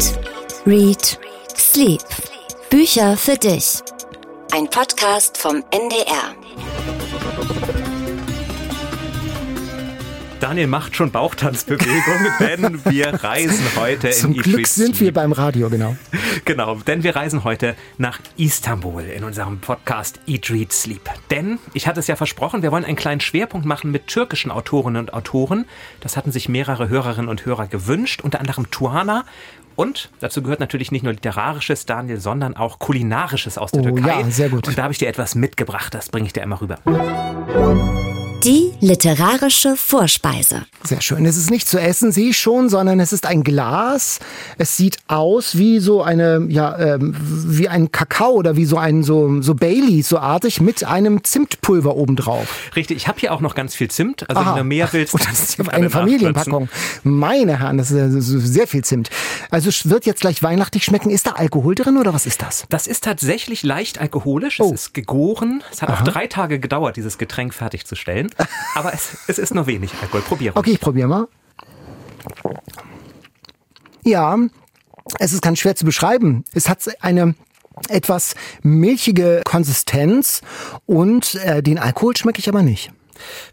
[0.00, 0.18] Eat,
[0.64, 1.18] Read,
[1.58, 2.00] Sleep.
[2.70, 3.82] Bücher für dich.
[4.50, 6.34] Ein Podcast vom NDR.
[10.40, 15.68] Daniel macht schon Bauchtanzbewegungen, denn wir reisen heute Zum in Glück sind wir beim Radio,
[15.68, 15.94] genau.
[16.46, 21.02] Genau, denn wir reisen heute nach Istanbul in unserem Podcast Eat, Read, Sleep.
[21.30, 25.02] Denn, ich hatte es ja versprochen, wir wollen einen kleinen Schwerpunkt machen mit türkischen Autorinnen
[25.02, 25.66] und Autoren.
[26.00, 29.26] Das hatten sich mehrere Hörerinnen und Hörer gewünscht, unter anderem Tuana.
[29.80, 34.20] Und dazu gehört natürlich nicht nur literarisches, Daniel, sondern auch kulinarisches aus der Oh, Türkei.
[34.20, 34.68] ja, sehr gut.
[34.68, 36.76] Und da habe ich dir etwas mitgebracht, das bringe ich dir einmal rüber.
[38.44, 40.64] Die literarische Vorspeise.
[40.82, 41.26] Sehr schön.
[41.26, 44.18] Es ist nicht zu essen, sehe ich schon, sondern es ist ein Glas.
[44.56, 49.02] Es sieht aus wie so eine, ja, ähm, wie ein Kakao oder wie so ein
[49.02, 52.70] so, so Baileys, so artig, mit einem Zimtpulver obendrauf.
[52.76, 54.28] Richtig, ich habe hier auch noch ganz viel Zimt.
[54.30, 54.52] Also Aha.
[54.52, 55.90] wenn du mehr willst, Und das ist ja eine.
[55.90, 56.70] Familienpackung.
[57.02, 59.10] Meine Herren, das ist sehr viel Zimt.
[59.50, 61.10] Also es wird jetzt gleich weihnachtlich schmecken.
[61.10, 62.64] Ist da Alkohol drin oder was ist das?
[62.70, 64.60] Das ist tatsächlich leicht alkoholisch.
[64.60, 64.72] Oh.
[64.72, 65.62] Es ist gegoren.
[65.70, 68.29] Es hat auch drei Tage gedauert, dieses Getränk fertigzustellen.
[68.74, 70.22] Aber es, es ist nur wenig Alkohol.
[70.22, 70.56] Probiere.
[70.56, 71.28] Okay, ich probiere mal.
[74.04, 74.36] Ja,
[75.18, 76.44] es ist ganz schwer zu beschreiben.
[76.52, 77.34] Es hat eine
[77.88, 80.42] etwas milchige Konsistenz
[80.86, 82.92] und äh, den Alkohol schmecke ich aber nicht.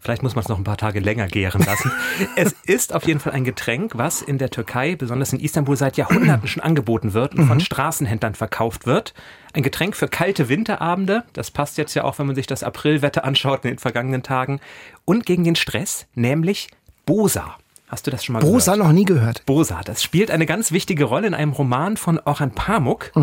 [0.01, 1.91] Vielleicht muss man es noch ein paar Tage länger gären lassen.
[2.35, 5.97] es ist auf jeden Fall ein Getränk, was in der Türkei, besonders in Istanbul, seit
[5.97, 9.13] Jahrhunderten schon angeboten wird und von Straßenhändlern verkauft wird.
[9.53, 11.23] Ein Getränk für kalte Winterabende.
[11.33, 14.59] Das passt jetzt ja auch, wenn man sich das Aprilwetter anschaut in den vergangenen Tagen.
[15.05, 16.69] Und gegen den Stress, nämlich
[17.05, 17.57] Bosa.
[17.89, 18.85] Hast du das schon mal Rosa gehört?
[18.85, 19.45] noch nie gehört.
[19.45, 23.13] Bosa, das spielt eine ganz wichtige Rolle in einem Roman von Orhan Pamuk,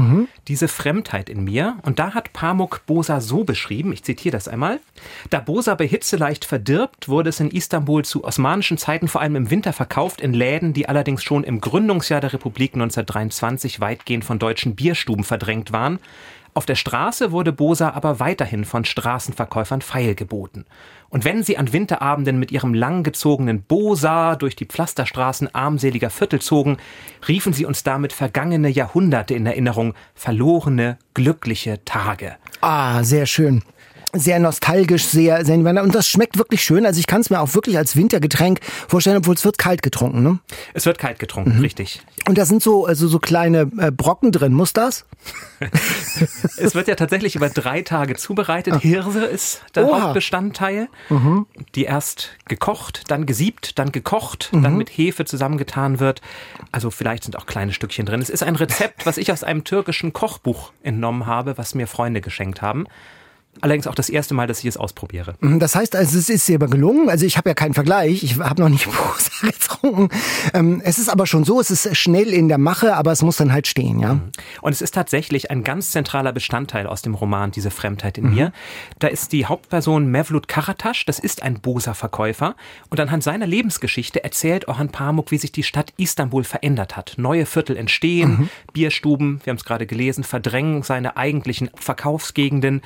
[0.49, 1.77] diese Fremdheit in mir.
[1.83, 4.81] Und da hat Pamuk Bosa so beschrieben, ich zitiere das einmal,
[5.29, 9.37] da Bosa bei Hitze leicht verdirbt, wurde es in Istanbul zu osmanischen Zeiten vor allem
[9.37, 14.39] im Winter verkauft in Läden, die allerdings schon im Gründungsjahr der Republik 1923 weitgehend von
[14.39, 15.99] deutschen Bierstuben verdrängt waren.
[16.57, 20.67] Auf der Straße wurde Bosa aber weiterhin von Straßenverkäufern feilgeboten.
[21.09, 26.77] Und wenn sie an Winterabenden mit ihrem langgezogenen Bosa durch die Pflasterstraßen armseliger Viertel zogen,
[27.27, 32.37] riefen sie uns damit vergangene Jahrhunderte in Erinnerung, verlorene, glückliche Tage.
[32.61, 33.65] Ah, sehr schön.
[34.15, 36.87] Sehr nostalgisch, sehr, sehr und das schmeckt wirklich schön.
[36.87, 40.23] Also ich kann es mir auch wirklich als Wintergetränk vorstellen, obwohl es wird kalt getrunken.
[40.23, 40.39] Ne?
[40.73, 42.01] Es wird kalt getrunken, richtig.
[42.29, 44.53] Und da sind so also so kleine äh, Brocken drin.
[44.53, 45.05] Muss das?
[46.57, 48.81] Es wird ja tatsächlich über drei Tage zubereitet.
[48.81, 50.03] Hirse ist der Oha.
[50.03, 50.89] Hauptbestandteil.
[51.75, 56.21] Die erst gekocht, dann gesiebt, dann gekocht, dann mit Hefe zusammengetan wird.
[56.73, 58.21] Also vielleicht sind auch kleine Stückchen drin.
[58.21, 62.21] Es ist ein Rezept, was ich aus einem türkischen Kochbuch entnommen habe, was mir Freunde
[62.21, 62.87] geschenkt haben.
[63.61, 65.35] Allerdings auch das erste Mal, dass ich es ausprobiere.
[65.41, 67.09] Mhm, Das heißt, also es ist dir aber gelungen.
[67.09, 68.23] Also ich habe ja keinen Vergleich.
[68.23, 70.09] Ich habe noch nicht Bosa getrunken.
[70.53, 73.37] Ähm, es ist aber schon so, es ist schnell in der Mache, aber es muss
[73.37, 74.21] dann halt stehen, ja.
[74.61, 78.53] Und es ist tatsächlich ein ganz zentraler Bestandteil aus dem Roman, diese Fremdheit in mir.
[78.99, 82.57] Da ist die Hauptperson Mevlut Karataş, das ist ein Bosa-Verkäufer.
[82.91, 87.15] Und anhand seiner Lebensgeschichte erzählt Orhan Pamuk, wie sich die Stadt Istanbul verändert hat.
[87.17, 92.83] Neue Viertel entstehen, Bierstuben, wir haben es gerade gelesen, verdrängen seine eigentlichen Verkaufsgegenden.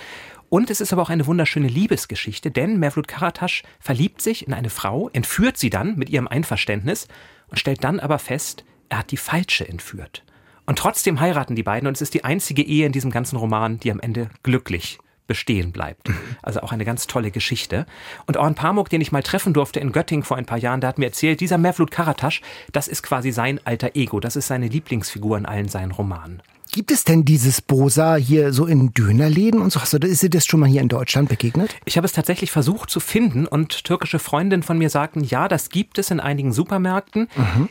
[0.50, 4.70] Und es ist aber auch eine wunderschöne Liebesgeschichte, denn Mevlut Karataş verliebt sich in eine
[4.70, 7.06] Frau, entführt sie dann mit ihrem Einverständnis
[7.48, 10.24] und stellt dann aber fest, er hat die falsche entführt.
[10.64, 13.78] Und trotzdem heiraten die beiden und es ist die einzige Ehe in diesem ganzen Roman,
[13.78, 16.10] die am Ende glücklich bestehen bleibt.
[16.42, 17.86] Also auch eine ganz tolle Geschichte.
[18.26, 20.88] Und Orhan Pamuk, den ich mal treffen durfte in Göttingen vor ein paar Jahren, der
[20.88, 22.40] hat mir erzählt, dieser Mevlut Karataş,
[22.72, 26.42] das ist quasi sein alter Ego, das ist seine Lieblingsfigur in allen seinen Romanen.
[26.70, 29.80] Gibt es denn dieses Bosa hier so in Dönerläden und so?
[29.80, 31.74] Hast du, ist dir das schon mal hier in Deutschland begegnet?
[31.86, 35.70] Ich habe es tatsächlich versucht zu finden und türkische Freundinnen von mir sagten, ja, das
[35.70, 37.28] gibt es in einigen Supermärkten.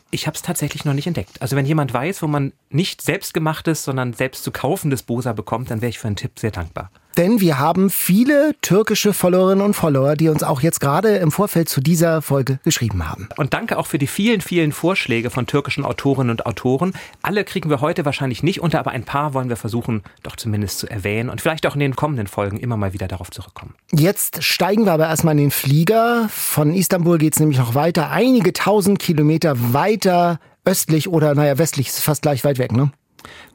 [0.09, 1.41] Ich habe es tatsächlich noch nicht entdeckt.
[1.41, 5.81] Also wenn jemand weiß, wo man nicht selbstgemachtes, sondern selbst zu kaufendes Bosa bekommt, dann
[5.81, 6.89] wäre ich für einen Tipp sehr dankbar.
[7.17, 11.67] Denn wir haben viele türkische Followerinnen und Follower, die uns auch jetzt gerade im Vorfeld
[11.67, 13.27] zu dieser Folge geschrieben haben.
[13.37, 16.93] Und danke auch für die vielen, vielen Vorschläge von türkischen Autorinnen und Autoren.
[17.23, 20.77] Alle kriegen wir heute wahrscheinlich nicht unter, aber ein paar wollen wir versuchen, doch zumindest
[20.77, 23.73] zu erwähnen und vielleicht auch in den kommenden Folgen immer mal wieder darauf zurückkommen.
[23.91, 26.29] Jetzt steigen wir aber erstmal in den Flieger.
[26.29, 32.03] Von Istanbul geht's nämlich noch weiter, einige tausend Kilometer weiter östlich oder naja, westlich ist
[32.03, 32.91] fast gleich weit weg, ne?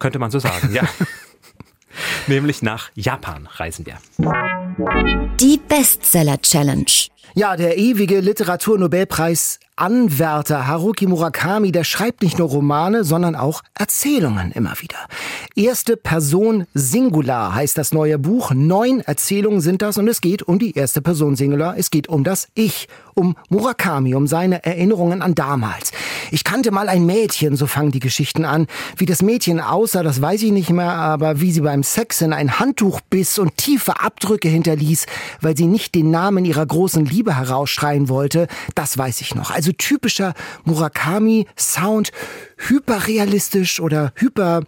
[0.00, 0.82] Könnte man so sagen, ja.
[2.27, 3.99] Nämlich nach Japan reisen wir.
[5.41, 7.12] Die Bestseller Challenge.
[7.35, 14.53] Ja, der ewige Literaturnobelpreis Anwärter Haruki Murakami, der schreibt nicht nur Romane, sondern auch Erzählungen
[14.53, 14.99] immer wieder.
[15.57, 18.53] Erste Person Singular heißt das neue Buch.
[18.55, 21.75] Neun Erzählungen sind das und es geht um die erste Person Singular.
[21.79, 25.93] Es geht um das Ich, um Murakami, um seine Erinnerungen an damals.
[26.31, 28.67] Ich kannte mal ein Mädchen, so fangen die Geschichten an.
[28.99, 32.35] Wie das Mädchen aussah, das weiß ich nicht mehr, aber wie sie beim Sex in
[32.35, 35.07] ein Handtuch biss und tiefe Abdrücke hinterließ,
[35.41, 39.50] weil sie nicht den Namen ihrer großen Liebe herausschreien wollte, das weiß ich noch.
[39.50, 40.32] Also typischer
[40.64, 42.11] Murakami-Sound,
[42.56, 44.62] hyperrealistisch oder hyper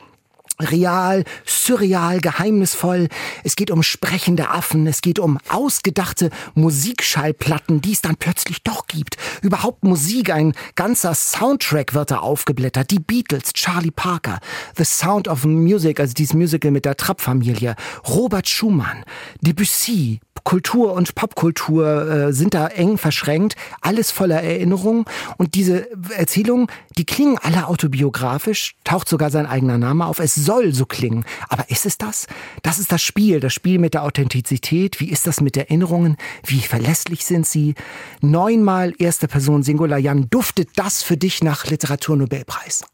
[0.60, 3.08] real, surreal, geheimnisvoll.
[3.42, 8.86] Es geht um sprechende Affen, es geht um ausgedachte Musikschallplatten, die es dann plötzlich doch
[8.86, 9.16] gibt.
[9.42, 12.90] Überhaupt Musik, ein ganzer Soundtrack wird da aufgeblättert.
[12.90, 14.38] Die Beatles, Charlie Parker,
[14.76, 17.76] The Sound of Music, also dieses Musical mit der Trapp-Familie,
[18.08, 19.04] Robert Schumann,
[19.40, 25.06] Debussy, Kultur und Popkultur äh, sind da eng verschränkt, alles voller Erinnerungen
[25.38, 26.66] und diese Erzählungen,
[26.98, 30.18] die klingen alle autobiografisch, taucht sogar sein eigener Name auf.
[30.18, 32.26] Es soll so klingen, aber ist es das?
[32.62, 35.00] Das ist das Spiel, das Spiel mit der Authentizität.
[35.00, 36.16] Wie ist das mit Erinnerungen?
[36.44, 37.74] Wie verlässlich sind sie?
[38.20, 42.84] Neunmal erste Person Singular Jan, duftet das für dich nach Literaturnobelpreis?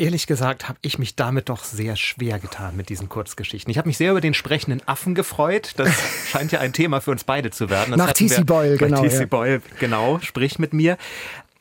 [0.00, 3.70] Ehrlich gesagt habe ich mich damit doch sehr schwer getan mit diesen Kurzgeschichten.
[3.70, 5.72] Ich habe mich sehr über den sprechenden Affen gefreut.
[5.76, 5.90] Das
[6.26, 7.90] scheint ja ein Thema für uns beide zu werden.
[7.90, 8.44] Das Nach T.C.
[8.44, 9.02] Boyle, genau.
[9.02, 9.20] T.C.
[9.20, 9.26] Ja.
[9.26, 10.96] Boyle, genau, sprich mit mir.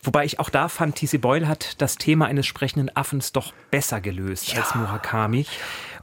[0.01, 1.17] Wobei ich auch da fand, T.C.
[1.17, 4.61] Boyle hat das Thema eines sprechenden Affens doch besser gelöst ja.
[4.61, 5.45] als Murakami.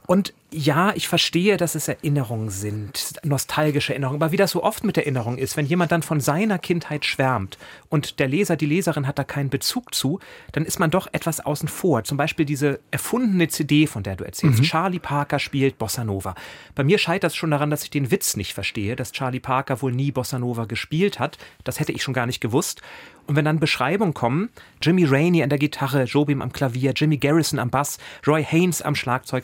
[0.05, 4.21] Und ja, ich verstehe, dass es Erinnerungen sind, nostalgische Erinnerungen.
[4.21, 7.57] Aber wie das so oft mit Erinnerungen ist, wenn jemand dann von seiner Kindheit schwärmt
[7.89, 10.19] und der Leser, die Leserin hat da keinen Bezug zu,
[10.53, 12.05] dann ist man doch etwas außen vor.
[12.05, 14.59] Zum Beispiel diese erfundene CD, von der du erzählst.
[14.59, 14.63] Mhm.
[14.63, 16.33] Charlie Parker spielt Bossa Nova.
[16.75, 19.81] Bei mir scheitert es schon daran, dass ich den Witz nicht verstehe, dass Charlie Parker
[19.81, 21.37] wohl nie Bossa Nova gespielt hat.
[21.65, 22.81] Das hätte ich schon gar nicht gewusst.
[23.25, 24.47] Und wenn dann Beschreibungen kommen,
[24.81, 28.95] Jimmy Rainey an der Gitarre, Jobim am Klavier, Jimmy Garrison am Bass, Roy Haynes am
[28.95, 29.43] Schlagzeug,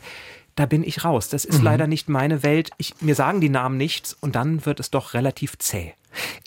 [0.55, 1.29] da bin ich raus.
[1.29, 1.65] Das ist mhm.
[1.65, 2.71] leider nicht meine Welt.
[2.77, 5.93] Ich, mir sagen die Namen nichts und dann wird es doch relativ zäh.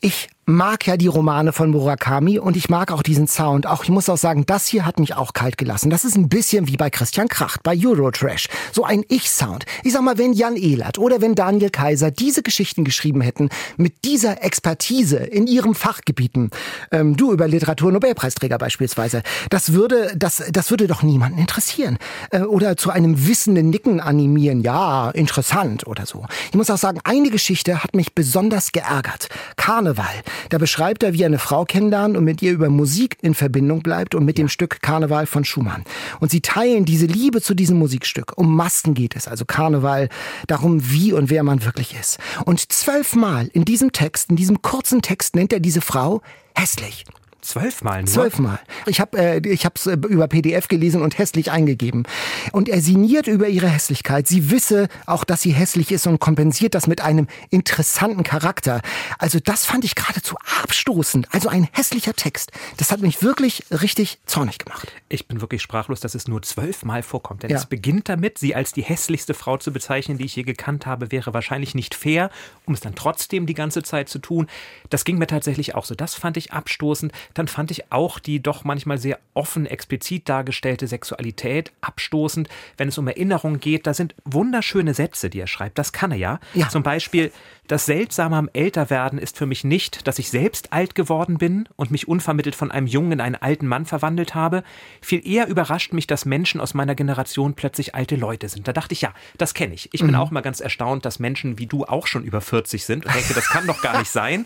[0.00, 3.66] Ich mag ja die Romane von Murakami und ich mag auch diesen Sound.
[3.66, 5.90] Auch ich muss auch sagen, das hier hat mich auch kalt gelassen.
[5.90, 8.48] Das ist ein bisschen wie bei Christian Kracht, bei Eurotrash.
[8.72, 9.66] So ein Ich-Sound.
[9.82, 14.04] Ich sag mal, wenn Jan Ehlert oder wenn Daniel Kaiser diese Geschichten geschrieben hätten, mit
[14.04, 16.50] dieser Expertise in ihrem Fachgebieten,
[16.92, 21.98] ähm, du über Literaturnobelpreisträger beispielsweise, das würde, das, das würde doch niemanden interessieren.
[22.30, 24.60] Äh, oder zu einem wissenden Nicken animieren.
[24.60, 26.24] Ja, interessant oder so.
[26.50, 29.28] Ich muss auch sagen, eine Geschichte hat mich besonders geärgert.
[29.56, 30.22] Karneval.
[30.50, 33.82] Da beschreibt er, wie er eine Frau kennenlernt und mit ihr über Musik in Verbindung
[33.82, 35.84] bleibt und mit dem Stück Karneval von Schumann.
[36.20, 38.32] Und sie teilen diese Liebe zu diesem Musikstück.
[38.36, 40.08] Um Masken geht es, also Karneval,
[40.46, 42.18] darum, wie und wer man wirklich ist.
[42.44, 46.22] Und zwölfmal in diesem Text, in diesem kurzen Text nennt er diese Frau
[46.54, 47.04] hässlich.
[47.46, 48.12] Zwölfmal nur?
[48.12, 48.58] Zwölfmal.
[48.86, 52.02] Ich habe äh, ich es äh, über PDF gelesen und hässlich eingegeben.
[52.50, 54.26] Und er sinniert über ihre Hässlichkeit.
[54.26, 58.80] Sie wisse auch, dass sie hässlich ist und kompensiert das mit einem interessanten Charakter.
[59.18, 61.28] Also das fand ich geradezu abstoßend.
[61.32, 62.50] Also ein hässlicher Text.
[62.78, 64.92] Das hat mich wirklich richtig zornig gemacht.
[65.08, 67.44] Ich bin wirklich sprachlos, dass es nur zwölfmal vorkommt.
[67.44, 67.58] Denn ja.
[67.58, 71.12] es beginnt damit, sie als die hässlichste Frau zu bezeichnen, die ich je gekannt habe,
[71.12, 72.30] wäre wahrscheinlich nicht fair,
[72.64, 74.48] um es dann trotzdem die ganze Zeit zu tun.
[74.90, 75.94] Das ging mir tatsächlich auch so.
[75.94, 80.86] Das fand ich abstoßend dann fand ich auch die doch manchmal sehr offen, explizit dargestellte
[80.86, 82.48] Sexualität abstoßend.
[82.78, 85.78] Wenn es um Erinnerungen geht, da sind wunderschöne Sätze, die er schreibt.
[85.78, 86.40] Das kann er ja.
[86.54, 86.68] ja.
[86.70, 87.30] Zum Beispiel,
[87.68, 91.90] das Seltsame am Älterwerden ist für mich nicht, dass ich selbst alt geworden bin und
[91.90, 94.62] mich unvermittelt von einem Jungen in einen alten Mann verwandelt habe.
[95.02, 98.66] Viel eher überrascht mich, dass Menschen aus meiner Generation plötzlich alte Leute sind.
[98.66, 99.90] Da dachte ich, ja, das kenne ich.
[99.92, 100.16] Ich bin mhm.
[100.16, 103.34] auch mal ganz erstaunt, dass Menschen wie du auch schon über 40 sind und denke,
[103.34, 104.44] das kann doch gar nicht sein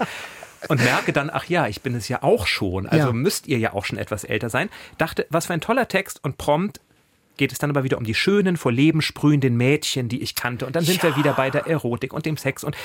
[0.69, 2.87] und merke dann, ach ja, ich bin es ja auch schon.
[2.87, 3.13] Also ja.
[3.13, 4.69] müsst ihr ja auch schon etwas älter sein.
[4.99, 6.81] Dachte, was für ein toller Text und prompt
[7.41, 10.67] geht es dann aber wieder um die schönen, vor Leben sprühenden Mädchen, die ich kannte.
[10.67, 11.05] Und dann sind ja.
[11.05, 12.65] wir wieder bei der Erotik und dem Sex.
[12.65, 12.77] Und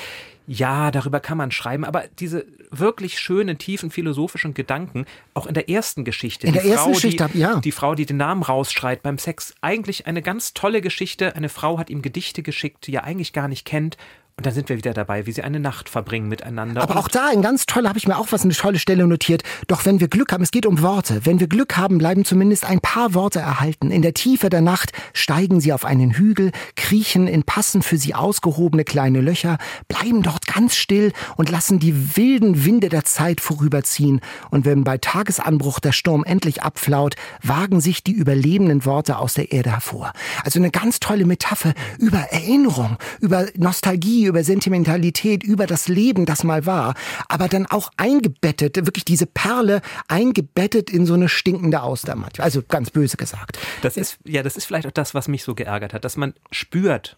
[0.46, 5.04] ja, darüber kann man schreiben, aber diese wirklich schönen, tiefen philosophischen Gedanken,
[5.34, 6.46] auch in der ersten Geschichte.
[6.46, 7.60] In der Frau, ersten Geschichte, die, ja.
[7.60, 9.54] Die Frau, die den Namen rausschreit beim Sex.
[9.60, 11.36] Eigentlich eine ganz tolle Geschichte.
[11.36, 13.98] Eine Frau hat ihm Gedichte geschickt, die er eigentlich gar nicht kennt.
[14.38, 16.82] Und dann sind wir wieder dabei, wie sie eine Nacht verbringen miteinander.
[16.82, 19.42] Aber auch da, ein ganz toller, habe ich mir auch was, eine tolle Stelle notiert.
[19.66, 21.22] Doch wenn wir Glück haben, es geht um Worte.
[21.24, 23.90] Wenn wir Glück haben, bleiben zumindest ein paar Worte erhalten.
[23.90, 28.14] In der Tiefe der Nacht steigen sie auf einen Hügel, kriechen in passend für sie
[28.14, 29.56] ausgehobene kleine Löcher,
[29.88, 34.20] bleiben dort ganz still und lassen die wilden Winde der Zeit vorüberziehen.
[34.50, 39.50] Und wenn bei Tagesanbruch der Sturm endlich abflaut, wagen sich die überlebenden Worte aus der
[39.52, 40.12] Erde hervor.
[40.44, 46.44] Also eine ganz tolle Metapher über Erinnerung, über Nostalgie, über Sentimentalität, über das Leben, das
[46.44, 46.94] mal war,
[47.28, 52.44] aber dann auch eingebettet, wirklich diese Perle eingebettet in so eine stinkende Auster manchmal.
[52.44, 53.58] Also ganz böse gesagt.
[53.82, 56.34] Das ist, ja, das ist vielleicht auch das, was mich so geärgert hat, dass man
[56.50, 57.16] spürt,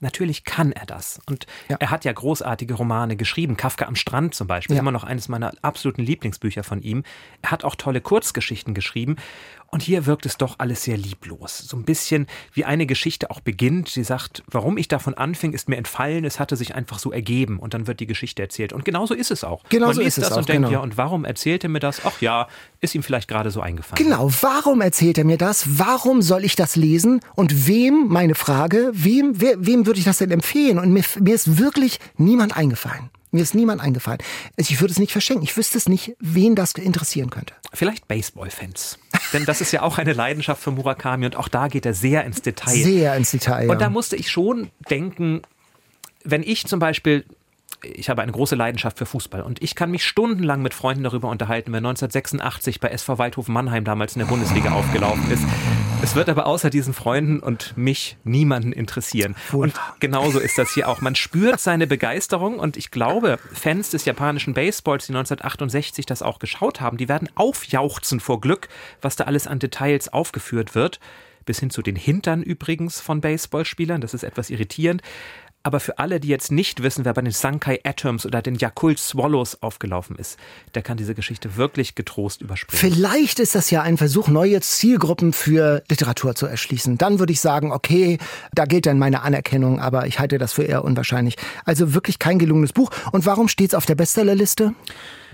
[0.00, 1.20] Natürlich kann er das.
[1.26, 1.76] Und ja.
[1.80, 3.56] er hat ja großartige Romane geschrieben.
[3.56, 4.80] Kafka am Strand zum Beispiel, ja.
[4.80, 7.02] immer noch eines meiner absoluten Lieblingsbücher von ihm.
[7.42, 9.16] Er hat auch tolle Kurzgeschichten geschrieben.
[9.70, 11.58] Und hier wirkt es doch alles sehr lieblos.
[11.58, 13.90] So ein bisschen wie eine Geschichte auch beginnt.
[13.90, 16.24] Sie sagt, warum ich davon anfing, ist mir entfallen.
[16.24, 17.58] Es hatte sich einfach so ergeben.
[17.58, 18.72] Und dann wird die Geschichte erzählt.
[18.72, 19.62] Und genauso ist es auch.
[19.68, 20.70] Genau Man so ist das es und auch, denkt, genau.
[20.70, 22.00] ja, und warum erzählt er mir das?
[22.04, 22.48] Ach ja,
[22.80, 24.02] ist ihm vielleicht gerade so eingefallen.
[24.02, 25.78] Genau, warum erzählt er mir das?
[25.78, 27.20] Warum soll ich das lesen?
[27.34, 30.78] Und wem, meine Frage, wem, wer, wem würde ich das denn empfehlen?
[30.78, 33.10] Und mir, mir ist wirklich niemand eingefallen.
[33.30, 34.20] Mir ist niemand eingefallen.
[34.56, 35.44] Also ich würde es nicht verschenken.
[35.44, 37.54] Ich wüsste es nicht, wen das interessieren könnte.
[37.72, 38.98] Vielleicht Baseball-Fans.
[39.32, 42.24] Denn das ist ja auch eine Leidenschaft für Murakami und auch da geht er sehr
[42.24, 42.74] ins Detail.
[42.74, 43.66] Sehr ins Detail.
[43.66, 43.72] Ja.
[43.72, 45.42] Und da musste ich schon denken,
[46.24, 47.24] wenn ich zum Beispiel
[47.82, 51.28] ich habe eine große Leidenschaft für Fußball und ich kann mich stundenlang mit Freunden darüber
[51.28, 55.44] unterhalten, wer 1986 bei SV Waldhof Mannheim damals in der Bundesliga aufgelaufen ist.
[56.00, 59.34] Es wird aber außer diesen Freunden und mich niemanden interessieren.
[59.52, 61.00] Und genauso ist das hier auch.
[61.00, 66.38] Man spürt seine Begeisterung und ich glaube, Fans des japanischen Baseballs, die 1968 das auch
[66.38, 68.68] geschaut haben, die werden aufjauchzen vor Glück,
[69.02, 71.00] was da alles an Details aufgeführt wird
[71.48, 74.02] bis hin zu den Hintern übrigens von Baseballspielern.
[74.02, 75.00] Das ist etwas irritierend.
[75.68, 78.98] Aber für alle, die jetzt nicht wissen, wer bei den Sankai Atoms oder den Yakult
[78.98, 80.38] Swallows aufgelaufen ist,
[80.74, 82.80] der kann diese Geschichte wirklich getrost überspringen.
[82.80, 86.96] Vielleicht ist das ja ein Versuch, neue Zielgruppen für Literatur zu erschließen.
[86.96, 88.16] Dann würde ich sagen, okay,
[88.54, 91.36] da gilt dann meine Anerkennung, aber ich halte das für eher unwahrscheinlich.
[91.66, 92.90] Also wirklich kein gelungenes Buch.
[93.12, 94.72] Und warum steht es auf der Bestsellerliste?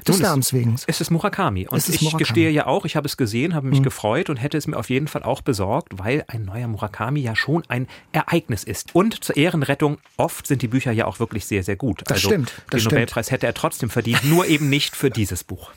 [0.04, 0.76] Des Namens wegen.
[0.86, 1.66] Es ist Murakami.
[1.66, 2.18] Und Es ist ich Murakami.
[2.18, 4.90] gestehe ja auch, ich habe es gesehen, habe mich gefreut und hätte es mir auf
[4.90, 8.94] jeden Fall auch besorgt, weil ein neuer Murakami ja schon ein Ereignis ist.
[8.94, 12.02] Und zur Ehrenrettung, oft sind die Bücher ja auch wirklich sehr, sehr gut.
[12.04, 12.92] Das also stimmt, das den stimmt.
[12.92, 15.70] Nobelpreis hätte er trotzdem verdient, nur eben nicht für dieses Buch.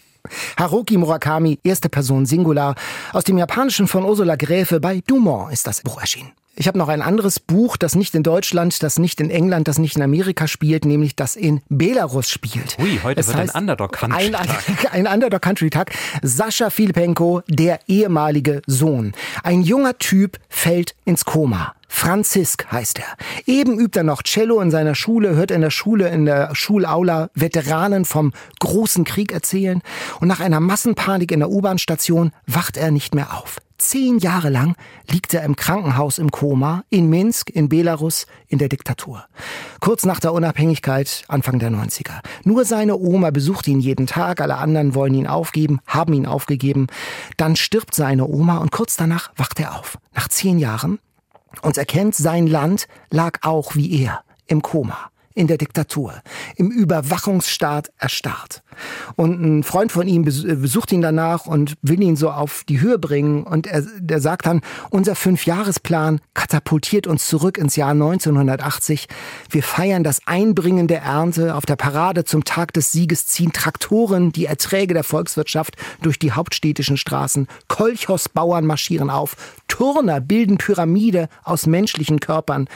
[0.57, 2.75] Haruki Murakami, erste Person Singular.
[3.13, 6.31] Aus dem Japanischen von Ursula Gräfe bei Dumont ist das Buch erschienen.
[6.59, 9.77] Ich habe noch ein anderes Buch, das nicht in Deutschland, das nicht in England, das
[9.77, 12.77] nicht in Amerika spielt, nämlich das in Belarus spielt.
[12.79, 14.35] Ui, heute Es wird ein heißt- Underdog-Country Ein,
[14.91, 15.91] ein Underdog-Country-Tag.
[16.23, 19.13] Sascha Filipenko, der ehemalige Sohn.
[19.43, 21.75] Ein junger Typ fällt ins Koma.
[21.89, 23.05] Franzisk heißt er.
[23.45, 27.29] Eben übt er noch Cello in seiner Schule, hört in der Schule, in der Schulaula
[27.35, 29.81] Veteranen vom großen Krieg erzählen
[30.19, 33.57] und nach einer Massenpanik in der U-Bahn-Station wacht er nicht mehr auf.
[33.77, 34.75] Zehn Jahre lang
[35.07, 39.25] liegt er im Krankenhaus im Koma, in Minsk, in Belarus, in der Diktatur.
[39.79, 42.21] Kurz nach der Unabhängigkeit, Anfang der 90er.
[42.43, 46.87] Nur seine Oma besucht ihn jeden Tag, alle anderen wollen ihn aufgeben, haben ihn aufgegeben.
[47.37, 49.99] Dann stirbt seine Oma und kurz danach wacht er auf.
[50.15, 50.97] Nach zehn Jahren
[51.61, 56.15] und erkennt, sein Land lag auch wie er im Koma, in der Diktatur,
[56.55, 58.63] im Überwachungsstaat erstarrt.
[59.15, 62.81] Und ein Freund von ihm äh, besucht ihn danach und will ihn so auf die
[62.81, 63.43] Höhe bringen.
[63.43, 69.07] Und er, der sagt dann, unser Fünfjahresplan katapultiert uns zurück ins Jahr 1980.
[69.49, 71.55] Wir feiern das Einbringen der Ernte.
[71.55, 76.31] Auf der Parade zum Tag des Sieges ziehen Traktoren die Erträge der Volkswirtschaft durch die
[76.31, 77.47] hauptstädtischen Straßen.
[77.67, 79.35] Kolchosbauern marschieren auf.
[79.67, 82.67] Turner bilden Pyramide aus menschlichen Körpern.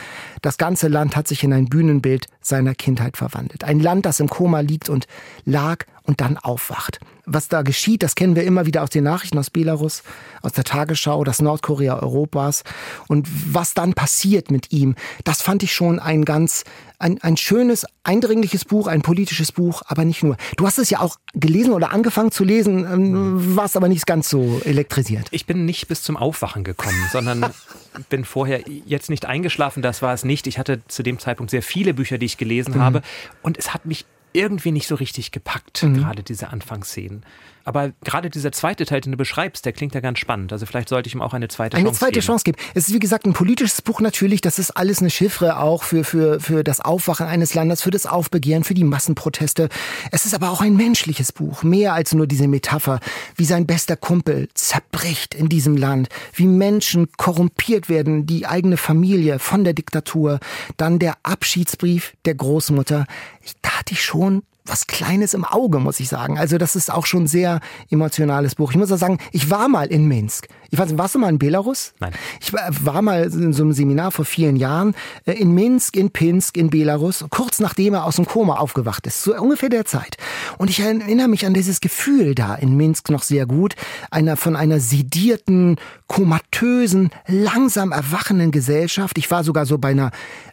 [0.42, 3.64] Das ganze Land hat sich in ein Bühnenbild seiner Kindheit verwandelt.
[3.64, 5.06] Ein Land, das im Koma liegt und
[5.44, 6.98] lag und dann aufwacht.
[7.24, 10.02] Was da geschieht, das kennen wir immer wieder aus den Nachrichten aus Belarus,
[10.42, 12.64] aus der Tagesschau, das Nordkorea Europas.
[13.06, 16.64] Und was dann passiert mit ihm, das fand ich schon ein ganz,
[16.98, 20.36] ein, ein schönes, eindringliches Buch, ein politisches Buch, aber nicht nur.
[20.56, 24.28] Du hast es ja auch gelesen oder angefangen zu lesen, ähm, warst aber nicht ganz
[24.28, 25.28] so elektrisiert.
[25.30, 27.52] Ich bin nicht bis zum Aufwachen gekommen, sondern
[28.08, 30.48] bin vorher jetzt nicht eingeschlafen, das war es nicht.
[30.48, 33.02] Ich hatte zu dem Zeitpunkt sehr viele Bücher, die ich gelesen habe
[33.42, 37.24] und es hat mich irgendwie nicht so richtig gepackt, gerade diese Anfangsszenen.
[37.64, 40.52] Aber gerade dieser zweite Teil, den du beschreibst, der klingt ja ganz spannend.
[40.52, 42.26] Also vielleicht sollte ich ihm auch eine zweite Eine Chance zweite geben.
[42.26, 42.58] Chance geben.
[42.74, 44.40] Es ist wie gesagt ein politisches Buch natürlich.
[44.40, 48.06] Das ist alles eine Chiffre auch für, für, für das Aufwachen eines Landes, für das
[48.06, 49.68] Aufbegehren, für die Massenproteste.
[50.10, 51.62] Es ist aber auch ein menschliches Buch.
[51.62, 53.00] Mehr als nur diese Metapher,
[53.36, 59.38] wie sein bester Kumpel zerbricht in diesem Land, wie Menschen korrumpiert werden, die eigene Familie
[59.38, 60.40] von der Diktatur,
[60.76, 63.06] dann der Abschiedsbrief der Großmutter.
[63.42, 66.38] Ich, da hatte ich schon was Kleines im Auge, muss ich sagen.
[66.38, 68.70] Also das ist auch schon sehr emotionales Buch.
[68.70, 70.48] Ich muss auch sagen, ich war mal in Minsk.
[70.72, 71.92] Ich weiß nicht, warst du mal in Belarus?
[72.00, 72.12] Nein.
[72.40, 74.94] Ich war mal in so einem Seminar vor vielen Jahren
[75.26, 79.22] äh, in Minsk, in Pinsk, in Belarus, kurz nachdem er aus dem Koma aufgewacht ist,
[79.22, 80.16] so ungefähr der Zeit.
[80.56, 83.74] Und ich erinnere mich an dieses Gefühl da in Minsk noch sehr gut,
[84.10, 85.76] einer von einer sedierten,
[86.06, 89.18] komatösen, langsam erwachenden Gesellschaft.
[89.18, 90.10] Ich war sogar so bei einer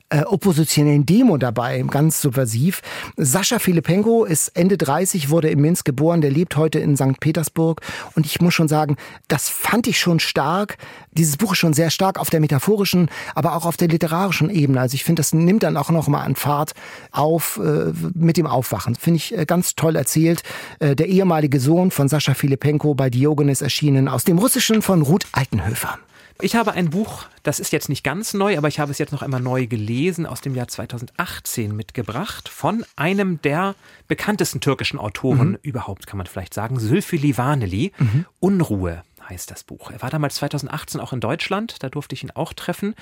[0.10, 2.82] äh, oppositionellen Demo dabei, ganz subversiv.
[3.16, 7.20] Sascha Filipenko ist Ende 30, wurde in Minsk geboren, der lebt heute in St.
[7.20, 7.82] Petersburg.
[8.16, 8.98] Und ich muss schon sagen,
[9.28, 10.78] das fand ich schon stark.
[11.12, 14.82] Dieses Buch ist schon sehr stark auf der metaphorischen, aber auch auf der literarischen Ebene.
[14.82, 16.74] Also ich finde, das nimmt dann auch noch mal an Fahrt
[17.12, 18.96] auf äh, mit dem Aufwachen.
[18.96, 20.42] Finde ich äh, ganz toll erzählt.
[20.80, 25.28] Äh, der ehemalige Sohn von Sascha Filipenko bei Diogenes erschienen aus dem Russischen von Ruth
[25.34, 26.00] Altenhöfer.
[26.42, 29.12] Ich habe ein Buch, das ist jetzt nicht ganz neu, aber ich habe es jetzt
[29.12, 33.76] noch einmal neu gelesen, aus dem Jahr 2018 mitgebracht, von einem der
[34.08, 35.58] bekanntesten türkischen Autoren mhm.
[35.64, 37.92] überhaupt, kann man vielleicht sagen, Sülfü Livaneli.
[37.98, 38.26] Mhm.
[38.40, 39.92] Unruhe heißt das Buch.
[39.92, 42.96] Er war damals 2018 auch in Deutschland, da durfte ich ihn auch treffen.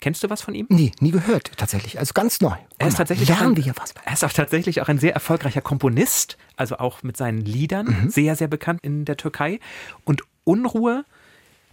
[0.00, 0.66] Kennst du was von ihm?
[0.68, 1.98] Nee, nie gehört, tatsächlich.
[1.98, 2.54] Also ganz neu.
[2.78, 3.94] Er ist tatsächlich Lernen ein, wir hier was.
[4.04, 8.10] Er ist auch tatsächlich auch ein sehr erfolgreicher Komponist, also auch mit seinen Liedern, mhm.
[8.10, 9.58] sehr, sehr bekannt in der Türkei.
[10.04, 11.04] Und Unruhe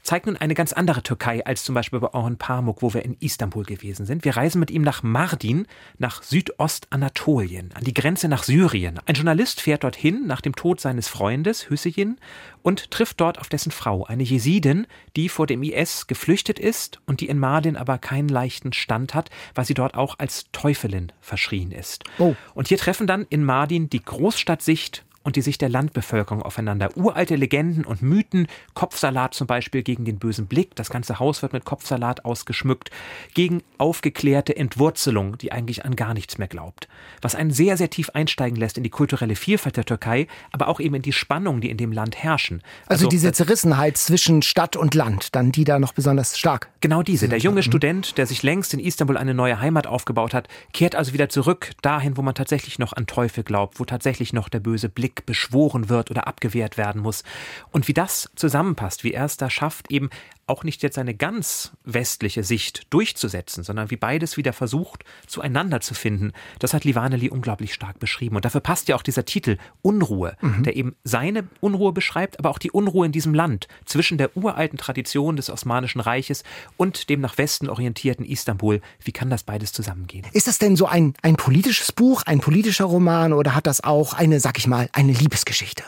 [0.03, 3.15] zeigt nun eine ganz andere Türkei als zum Beispiel bei Orhan Pamuk, wo wir in
[3.19, 4.25] Istanbul gewesen sind.
[4.25, 5.65] Wir reisen mit ihm nach Mardin,
[5.97, 8.99] nach Südostanatolien, an die Grenze nach Syrien.
[9.05, 12.17] Ein Journalist fährt dorthin nach dem Tod seines Freundes Hüseyin
[12.61, 17.21] und trifft dort auf dessen Frau, eine Jesidin, die vor dem IS geflüchtet ist und
[17.21, 21.71] die in Mardin aber keinen leichten Stand hat, weil sie dort auch als Teufelin verschrien
[21.71, 22.03] ist.
[22.19, 22.35] Oh.
[22.53, 26.89] Und hier treffen dann in Mardin die Großstadtsicht und die Sicht der Landbevölkerung aufeinander.
[26.95, 31.53] Uralte Legenden und Mythen, Kopfsalat zum Beispiel gegen den bösen Blick, das ganze Haus wird
[31.53, 32.91] mit Kopfsalat ausgeschmückt,
[33.33, 36.87] gegen aufgeklärte Entwurzelung, die eigentlich an gar nichts mehr glaubt.
[37.21, 40.79] Was einen sehr, sehr tief einsteigen lässt in die kulturelle Vielfalt der Türkei, aber auch
[40.79, 42.61] eben in die Spannungen, die in dem Land herrschen.
[42.87, 46.69] Also, also diese Zerrissenheit zwischen Stadt und Land, dann die da noch besonders stark.
[46.81, 47.29] Genau diese.
[47.29, 47.63] Der junge mhm.
[47.63, 51.71] Student, der sich längst in Istanbul eine neue Heimat aufgebaut hat, kehrt also wieder zurück
[51.81, 55.25] dahin, wo man tatsächlich noch an Teufel glaubt, wo tatsächlich noch der böse Blick Krieg
[55.25, 57.23] beschworen wird oder abgewehrt werden muss.
[57.71, 60.09] Und wie das zusammenpasst, wie er es da schafft, eben
[60.45, 65.93] auch nicht jetzt eine ganz westliche Sicht durchzusetzen, sondern wie beides wieder versucht, zueinander zu
[65.93, 66.33] finden.
[66.59, 68.35] Das hat Livaneli unglaublich stark beschrieben.
[68.35, 70.63] Und dafür passt ja auch dieser Titel Unruhe, mhm.
[70.63, 74.77] der eben seine Unruhe beschreibt, aber auch die Unruhe in diesem Land zwischen der uralten
[74.77, 76.43] Tradition des Osmanischen Reiches
[76.77, 78.81] und dem nach Westen orientierten Istanbul.
[79.01, 80.25] Wie kann das beides zusammengehen?
[80.33, 84.13] Ist das denn so ein, ein politisches Buch, ein politischer Roman oder hat das auch
[84.13, 85.83] eine, sag ich mal, eine Liebesgeschichte?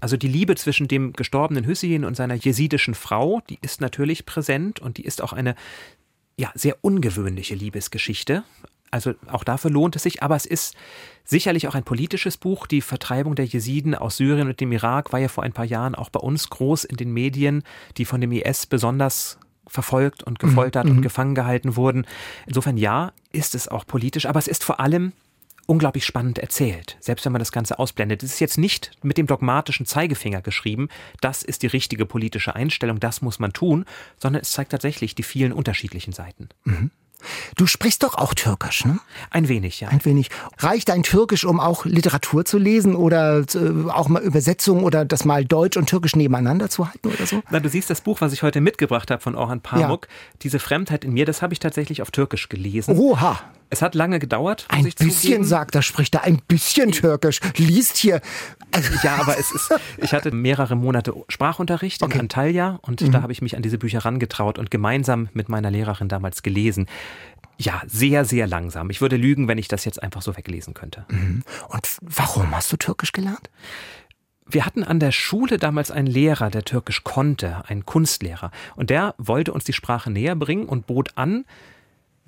[0.00, 4.80] Also die Liebe zwischen dem gestorbenen Hüseyin und seiner jesidischen Frau, die ist natürlich präsent
[4.80, 5.54] und die ist auch eine
[6.36, 8.44] ja, sehr ungewöhnliche Liebesgeschichte.
[8.90, 10.74] Also auch dafür lohnt es sich, aber es ist
[11.24, 12.66] sicherlich auch ein politisches Buch.
[12.66, 15.94] Die Vertreibung der Jesiden aus Syrien und dem Irak war ja vor ein paar Jahren
[15.94, 17.62] auch bei uns groß in den Medien,
[17.98, 20.96] die von dem IS besonders verfolgt und gefoltert mhm.
[20.96, 22.04] und gefangen gehalten wurden.
[22.46, 25.12] Insofern ja, ist es auch politisch, aber es ist vor allem
[25.70, 28.24] unglaublich spannend erzählt, selbst wenn man das Ganze ausblendet.
[28.24, 30.88] Es ist jetzt nicht mit dem dogmatischen Zeigefinger geschrieben,
[31.20, 33.84] das ist die richtige politische Einstellung, das muss man tun,
[34.18, 36.48] sondern es zeigt tatsächlich die vielen unterschiedlichen Seiten.
[36.64, 36.90] Mhm.
[37.54, 38.98] Du sprichst doch auch Türkisch, ne?
[39.30, 39.88] Ein wenig, ja.
[39.88, 40.30] Ein wenig.
[40.58, 45.24] Reicht dein Türkisch, um auch Literatur zu lesen oder äh, auch mal Übersetzungen oder das
[45.24, 47.42] mal Deutsch und Türkisch nebeneinander zu halten oder so?
[47.50, 50.14] Na, du siehst das Buch, was ich heute mitgebracht habe von Orhan Pamuk, ja.
[50.42, 52.96] diese Fremdheit in mir, das habe ich tatsächlich auf Türkisch gelesen.
[52.96, 53.38] Oha.
[53.70, 54.66] Es hat lange gedauert.
[54.68, 55.44] Ein bisschen zugeben.
[55.44, 58.20] sagt er, spricht er ein bisschen Türkisch, liest hier.
[59.02, 62.14] Ja, aber es ist, ich hatte mehrere Monate Sprachunterricht okay.
[62.14, 63.12] in Antalya und mhm.
[63.12, 66.86] da habe ich mich an diese Bücher rangetraut und gemeinsam mit meiner Lehrerin damals gelesen.
[67.58, 68.90] Ja, sehr, sehr langsam.
[68.90, 71.04] Ich würde lügen, wenn ich das jetzt einfach so weglesen könnte.
[71.08, 71.42] Mhm.
[71.68, 73.50] Und warum hast du Türkisch gelernt?
[74.46, 78.50] Wir hatten an der Schule damals einen Lehrer, der Türkisch konnte, einen Kunstlehrer.
[78.74, 81.44] Und der wollte uns die Sprache näher bringen und bot an,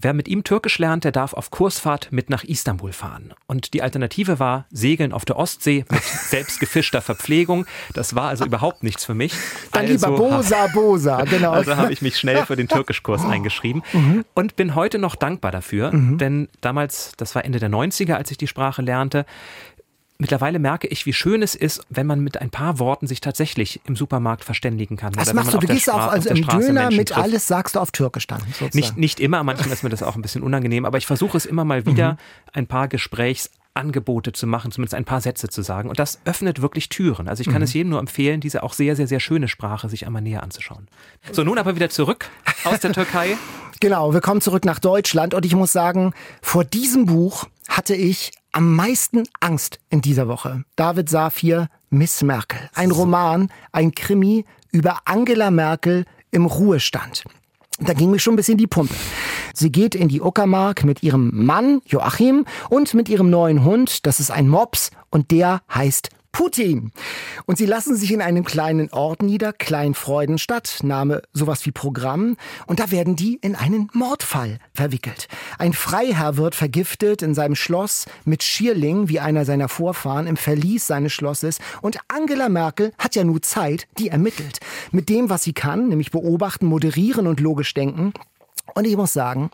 [0.03, 3.35] Wer mit ihm Türkisch lernt, der darf auf Kursfahrt mit nach Istanbul fahren.
[3.47, 7.67] Und die Alternative war Segeln auf der Ostsee mit selbst gefischter Verpflegung.
[7.95, 9.33] Das war also überhaupt nichts für mich.
[9.71, 11.53] Dann also, lieber Bosa, Bosa, genau.
[11.63, 14.25] Also habe ich mich schnell für den Türkischkurs eingeschrieben mhm.
[14.35, 16.19] und bin heute noch dankbar dafür, mhm.
[16.19, 19.25] denn damals, das war Ende der 90er, als ich die Sprache lernte,
[20.23, 23.81] Mittlerweile merke ich, wie schön es ist, wenn man mit ein paar Worten sich tatsächlich
[23.87, 25.17] im Supermarkt verständigen kann.
[25.17, 25.59] Was machst du?
[25.59, 27.21] Du gehst auch also im Döner mit trifft.
[27.21, 28.41] alles sagst du auf Türkisch dann.
[28.73, 31.45] Nicht, nicht immer, manchmal ist mir das auch ein bisschen unangenehm, aber ich versuche es
[31.45, 32.19] immer mal wieder, mhm.
[32.53, 35.89] ein paar Gesprächsangebote zu machen, zumindest ein paar Sätze zu sagen.
[35.89, 37.27] Und das öffnet wirklich Türen.
[37.27, 37.65] Also ich kann mhm.
[37.65, 40.87] es jedem nur empfehlen, diese auch sehr, sehr, sehr schöne Sprache sich einmal näher anzuschauen.
[41.33, 42.29] So, nun aber wieder zurück
[42.63, 43.37] aus der Türkei.
[43.83, 48.31] Genau, wir kommen zurück nach Deutschland und ich muss sagen, vor diesem Buch hatte ich
[48.53, 50.63] am meisten Angst in dieser Woche.
[50.77, 52.61] David Safir, Miss Merkel.
[52.75, 57.25] Ein Roman, ein Krimi über Angela Merkel im Ruhestand.
[57.81, 58.95] Da ging mir schon ein bisschen die Pumpe.
[59.53, 64.21] Sie geht in die Uckermark mit ihrem Mann Joachim und mit ihrem neuen Hund, das
[64.21, 66.93] ist ein Mops, und der heißt Putin.
[67.45, 72.37] Und sie lassen sich in einem kleinen Ort nieder, Kleinfreudenstadt, Name sowas wie Programm.
[72.67, 75.29] Und da werden die in einen Mordfall verwickelt.
[75.59, 80.87] Ein Freiherr wird vergiftet in seinem Schloss mit Schierling, wie einer seiner Vorfahren, im Verlies
[80.87, 81.59] seines Schlosses.
[81.83, 84.61] Und Angela Merkel hat ja nur Zeit, die ermittelt.
[84.91, 88.15] Mit dem, was sie kann, nämlich beobachten, moderieren und logisch denken.
[88.75, 89.51] Und ich muss sagen,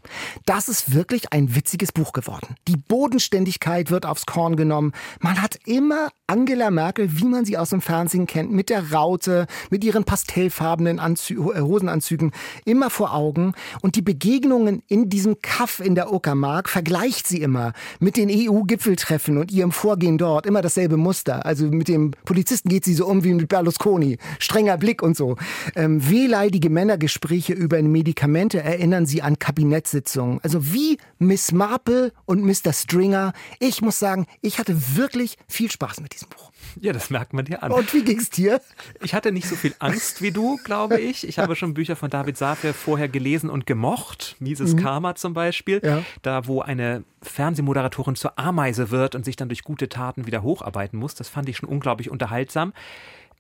[0.47, 2.55] das ist wirklich ein witziges Buch geworden.
[2.69, 4.93] Die Bodenständigkeit wird aufs Korn genommen.
[5.21, 9.47] Man hat immer Angela Merkel, wie man sie aus dem Fernsehen kennt, mit der Raute,
[9.71, 12.33] mit ihren pastellfarbenen Anzü äh, Hosenanzügen
[12.65, 13.55] immer vor Augen.
[13.81, 19.39] Und die Begegnungen in diesem Kaff in der Uckermark vergleicht sie immer mit den EU-Gipfeltreffen
[19.39, 20.47] und ihrem Vorgehen dort.
[20.47, 21.45] Immer dasselbe Muster.
[21.47, 24.19] Also mit dem Polizisten geht sie so um wie mit Berlusconi.
[24.39, 25.37] Strenger Blick und so.
[25.75, 30.40] Ähm, wehleidige Männergespräche über Medikamente erinnern sie an Kabinettssitzungen.
[30.42, 32.73] Also wie Miss Marple und Mr.
[32.73, 33.33] Stringer.
[33.59, 36.53] Ich muss sagen, ich hatte wirklich viel Spaß mit diesem Buch.
[36.81, 37.73] Ja, das merkt man dir an.
[37.73, 38.61] Und wie ging's dir?
[39.03, 41.27] Ich hatte nicht so viel Angst wie du, glaube ich.
[41.27, 44.37] Ich habe schon Bücher von David Safir vorher gelesen und gemocht.
[44.38, 44.81] Mises mhm.
[44.81, 45.81] Karma zum Beispiel.
[45.83, 46.05] Ja.
[46.23, 50.99] Da, wo eine Fernsehmoderatorin zur Ameise wird und sich dann durch gute Taten wieder hocharbeiten
[50.99, 51.14] muss.
[51.14, 52.73] Das fand ich schon unglaublich unterhaltsam.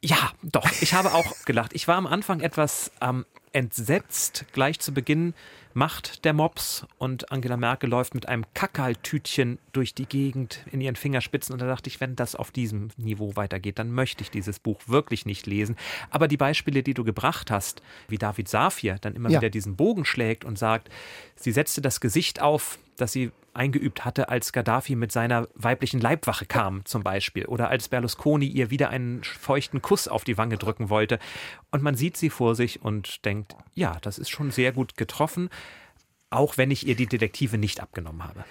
[0.00, 0.66] Ja, doch.
[0.80, 1.72] Ich habe auch gelacht.
[1.74, 4.44] Ich war am Anfang etwas ähm, entsetzt.
[4.52, 5.34] Gleich zu Beginn
[5.74, 10.96] macht der Mops und Angela Merkel läuft mit einem Kackerltütchen durch die Gegend in ihren
[10.96, 11.52] Fingerspitzen.
[11.52, 14.80] Und da dachte ich, wenn das auf diesem Niveau weitergeht, dann möchte ich dieses Buch
[14.86, 15.76] wirklich nicht lesen.
[16.10, 19.40] Aber die Beispiele, die du gebracht hast, wie David Safir dann immer ja.
[19.40, 20.90] wieder diesen Bogen schlägt und sagt,
[21.36, 26.46] sie setzte das Gesicht auf, das sie eingeübt hatte, als Gaddafi mit seiner weiblichen Leibwache
[26.46, 30.90] kam, zum Beispiel, oder als Berlusconi ihr wieder einen feuchten Kuss auf die Wange drücken
[30.90, 31.18] wollte.
[31.70, 35.48] Und man sieht sie vor sich und denkt, ja, das ist schon sehr gut getroffen,
[36.30, 38.44] auch wenn ich ihr die Detektive nicht abgenommen habe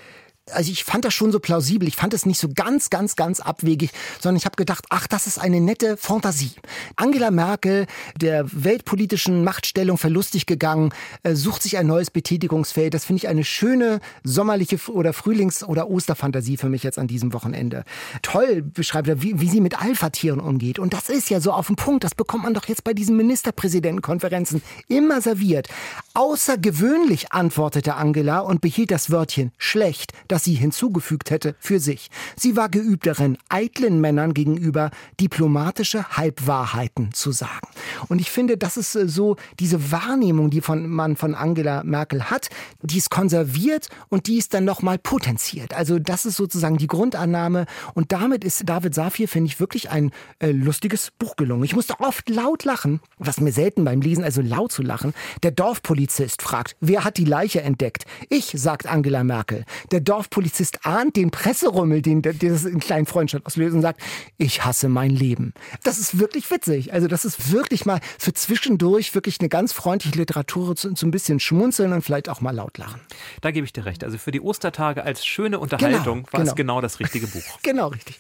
[0.51, 1.87] also ich fand das schon so plausibel.
[1.87, 5.27] Ich fand es nicht so ganz, ganz, ganz abwegig, sondern ich habe gedacht, ach, das
[5.27, 6.51] ist eine nette Fantasie.
[6.95, 7.87] Angela Merkel,
[8.19, 12.93] der weltpolitischen Machtstellung verlustig gegangen, äh, sucht sich ein neues Betätigungsfeld.
[12.93, 17.33] Das finde ich eine schöne sommerliche oder Frühlings- oder Osterfantasie für mich jetzt an diesem
[17.33, 17.83] Wochenende.
[18.21, 20.79] Toll beschreibt er, wie, wie sie mit Alpha-Tieren umgeht.
[20.79, 22.03] Und das ist ja so auf den Punkt.
[22.03, 25.67] Das bekommt man doch jetzt bei diesen Ministerpräsidentenkonferenzen immer serviert.
[26.13, 30.13] Außergewöhnlich antwortete Angela und behielt das Wörtchen schlecht.
[30.27, 32.11] Das das sie hinzugefügt hätte für sich.
[32.35, 37.67] Sie war geübt darin, eitlen Männern gegenüber diplomatische Halbwahrheiten zu sagen.
[38.07, 42.29] Und ich finde, das ist äh, so diese Wahrnehmung, die von, man von Angela Merkel
[42.29, 42.49] hat,
[42.83, 45.73] die ist konserviert und die ist dann nochmal potenziert.
[45.73, 50.11] Also das ist sozusagen die Grundannahme und damit ist David Safir, finde ich, wirklich ein
[50.37, 51.63] äh, lustiges Buch gelungen.
[51.63, 55.15] Ich musste oft laut lachen, was mir selten beim Lesen, also laut zu lachen.
[55.41, 58.05] Der Dorfpolizist fragt, wer hat die Leiche entdeckt?
[58.29, 59.65] Ich, sagt Angela Merkel.
[59.91, 64.01] Der Dorf Dorfpolizist ahnt den Presserummel, den, das in kleinen Freundschaft auslöst und sagt,
[64.37, 65.53] ich hasse mein Leben.
[65.83, 66.93] Das ist wirklich witzig.
[66.93, 71.11] Also das ist wirklich mal für zwischendurch wirklich eine ganz freundliche Literatur zu, zu ein
[71.11, 72.99] bisschen schmunzeln und vielleicht auch mal laut lachen.
[73.41, 74.03] Da gebe ich dir recht.
[74.03, 76.51] Also für die Ostertage als schöne Unterhaltung genau, war genau.
[76.51, 77.43] es genau das richtige Buch.
[77.63, 78.19] genau richtig.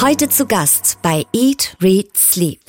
[0.00, 2.60] Heute zu Gast bei Eat, Read, Sleep.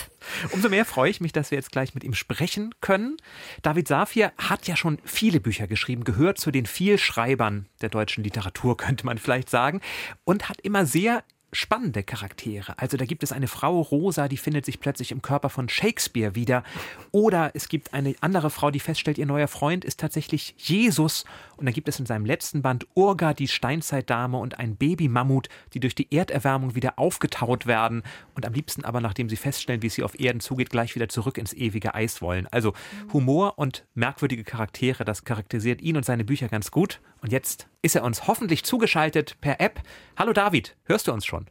[0.52, 3.18] Umso mehr freue ich mich, dass wir jetzt gleich mit ihm sprechen können.
[3.62, 8.78] David Safir hat ja schon viele Bücher geschrieben, gehört zu den Vielschreibern der deutschen Literatur,
[8.78, 9.82] könnte man vielleicht sagen,
[10.24, 11.24] und hat immer sehr
[11.56, 12.78] spannende Charaktere.
[12.78, 16.36] Also da gibt es eine Frau Rosa, die findet sich plötzlich im Körper von Shakespeare
[16.36, 16.64] wieder.
[17.12, 21.26] Oder es gibt eine andere Frau, die feststellt, ihr neuer Freund ist tatsächlich Jesus.
[21.58, 25.80] Und dann gibt es in seinem letzten Band Urga, die Steinzeitdame und ein Babymammut, die
[25.80, 28.04] durch die Erderwärmung wieder aufgetaut werden
[28.36, 31.10] und am liebsten aber, nachdem sie feststellen, wie es hier auf Erden zugeht, gleich wieder
[31.10, 32.48] zurück ins ewige Eis wollen.
[32.48, 32.74] Also
[33.14, 37.00] Humor und merkwürdige Charaktere, das charakterisiert ihn und seine Bücher ganz gut.
[37.26, 39.82] Und jetzt ist er uns hoffentlich zugeschaltet per App.
[40.16, 41.48] Hallo David, hörst du uns schon?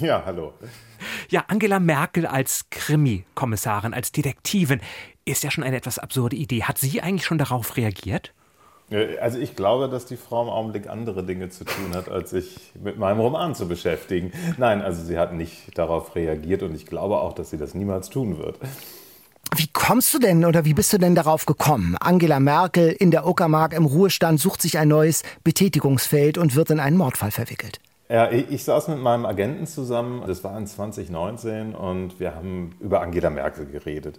[0.00, 0.54] Ja, hallo.
[1.28, 4.80] Ja, Angela Merkel als Krimi-Kommissarin, als Detektivin,
[5.26, 6.62] ist ja schon eine etwas absurde Idee.
[6.62, 8.32] Hat sie eigentlich schon darauf reagiert?
[9.20, 12.58] Also ich glaube, dass die Frau im Augenblick andere Dinge zu tun hat, als sich
[12.82, 14.32] mit meinem Roman zu beschäftigen.
[14.56, 18.08] Nein, also sie hat nicht darauf reagiert und ich glaube auch, dass sie das niemals
[18.08, 18.58] tun wird.
[19.56, 21.96] Wie kommst du denn oder wie bist du denn darauf gekommen?
[22.00, 26.80] Angela Merkel in der Uckermark im Ruhestand sucht sich ein neues Betätigungsfeld und wird in
[26.80, 27.80] einen Mordfall verwickelt.
[28.10, 33.02] Ja, ich saß mit meinem Agenten zusammen, das war in 2019 und wir haben über
[33.02, 34.18] Angela Merkel geredet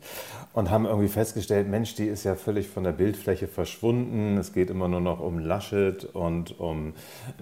[0.53, 4.37] und haben irgendwie festgestellt, Mensch, die ist ja völlig von der Bildfläche verschwunden.
[4.37, 6.93] Es geht immer nur noch um Laschet und um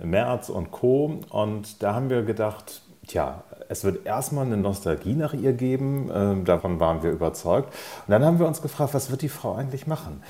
[0.02, 1.19] Merz und Co.
[1.30, 6.43] Und da haben wir gedacht, tja, es wird erstmal eine Nostalgie nach ihr geben, äh,
[6.43, 7.73] davon waren wir überzeugt.
[8.07, 10.21] Und dann haben wir uns gefragt, was wird die Frau eigentlich machen?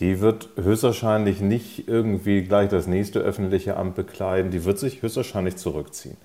[0.00, 5.56] Die wird höchstwahrscheinlich nicht irgendwie gleich das nächste öffentliche Amt bekleiden, die wird sich höchstwahrscheinlich
[5.56, 6.16] zurückziehen.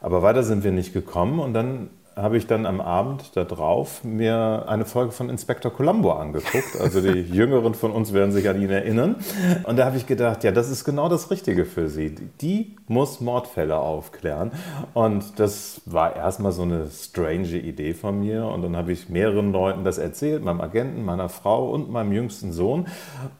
[0.00, 4.64] Aber weiter sind wir nicht gekommen und dann habe ich dann am Abend darauf mir
[4.68, 6.80] eine Folge von Inspektor Columbo angeguckt.
[6.80, 9.16] Also die Jüngeren von uns werden sich an ihn erinnern.
[9.64, 12.14] Und da habe ich gedacht, ja, das ist genau das Richtige für sie.
[12.40, 14.52] Die muss Mordfälle aufklären.
[14.94, 18.46] Und das war erstmal so eine strange Idee von mir.
[18.46, 22.50] Und dann habe ich mehreren Leuten das erzählt, meinem Agenten, meiner Frau und meinem jüngsten
[22.50, 22.86] Sohn.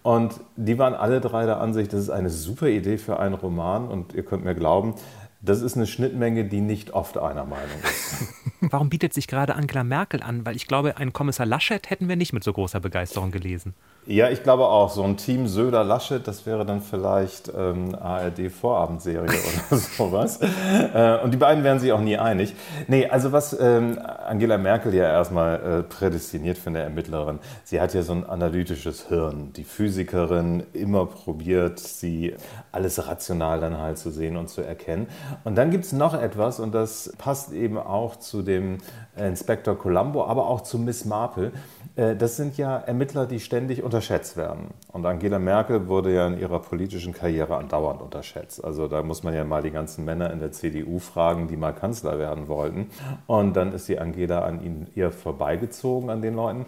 [0.02, 3.88] Und die waren alle drei der Ansicht, das ist eine super Idee für einen Roman.
[3.88, 4.96] Und ihr könnt mir glauben,
[5.40, 8.34] das ist eine Schnittmenge, die nicht oft einer Meinung ist.
[8.70, 10.44] Warum bietet sich gerade Angela Merkel an?
[10.46, 13.74] Weil ich glaube, einen Kommissar Laschet hätten wir nicht mit so großer Begeisterung gelesen.
[14.08, 19.76] Ja, ich glaube auch, so ein Team Söder-Laschet, das wäre dann vielleicht ähm, ARD-Vorabendserie oder
[19.76, 20.38] sowas.
[20.40, 22.54] Äh, und die beiden wären sich auch nie einig.
[22.86, 27.94] Nee, also was ähm, Angela Merkel ja erstmal äh, prädestiniert für eine Ermittlerin, sie hat
[27.94, 29.52] ja so ein analytisches Hirn.
[29.54, 32.36] Die Physikerin immer probiert, sie
[32.76, 35.08] alles rational dann halt zu sehen und zu erkennen.
[35.44, 38.78] Und dann gibt es noch etwas, und das passt eben auch zu dem
[39.16, 41.52] Inspektor Columbo, aber auch zu Miss Marple.
[41.96, 44.68] Äh, das sind ja Ermittler, die ständig unterschätzt werden.
[44.92, 48.62] Und Angela Merkel wurde ja in ihrer politischen Karriere andauernd unterschätzt.
[48.62, 51.72] Also da muss man ja mal die ganzen Männer in der CDU fragen, die mal
[51.72, 52.90] Kanzler werden wollten.
[53.26, 56.66] Und dann ist die Angela an eher vorbeigezogen, an den Leuten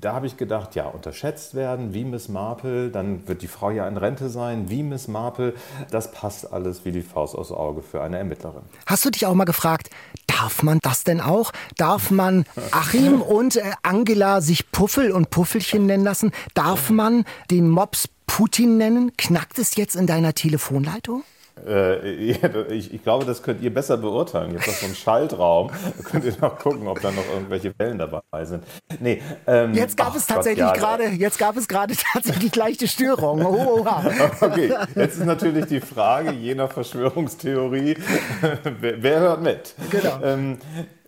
[0.00, 3.88] da habe ich gedacht, ja, unterschätzt werden wie Miss Marple, dann wird die Frau ja
[3.88, 5.54] in Rente sein wie Miss Marple.
[5.90, 8.62] Das passt alles wie die Faust aufs Auge für eine Ermittlerin.
[8.86, 9.90] Hast du dich auch mal gefragt,
[10.26, 11.52] darf man das denn auch?
[11.76, 16.32] Darf man Achim und äh, Angela sich Puffel und Puffelchen nennen lassen?
[16.54, 19.16] Darf man den Mops Putin nennen?
[19.16, 21.22] Knackt es jetzt in deiner Telefonleitung?
[21.64, 22.10] Äh,
[22.74, 24.52] ich, ich, glaube, das könnt ihr besser beurteilen.
[24.52, 25.68] Ihr habt so einen Schaltraum.
[25.68, 28.64] Da könnt ihr noch gucken, ob da noch irgendwelche Wellen dabei sind.
[29.00, 33.46] Nee, ähm, jetzt gab es tatsächlich gerade, jetzt gab es gerade tatsächlich leichte Störungen.
[33.46, 34.04] Oha.
[34.40, 37.96] Okay, jetzt ist natürlich die Frage, je nach Verschwörungstheorie,
[38.80, 39.74] wer, wer hört mit?
[39.90, 40.20] Genau.
[40.22, 40.58] Ähm,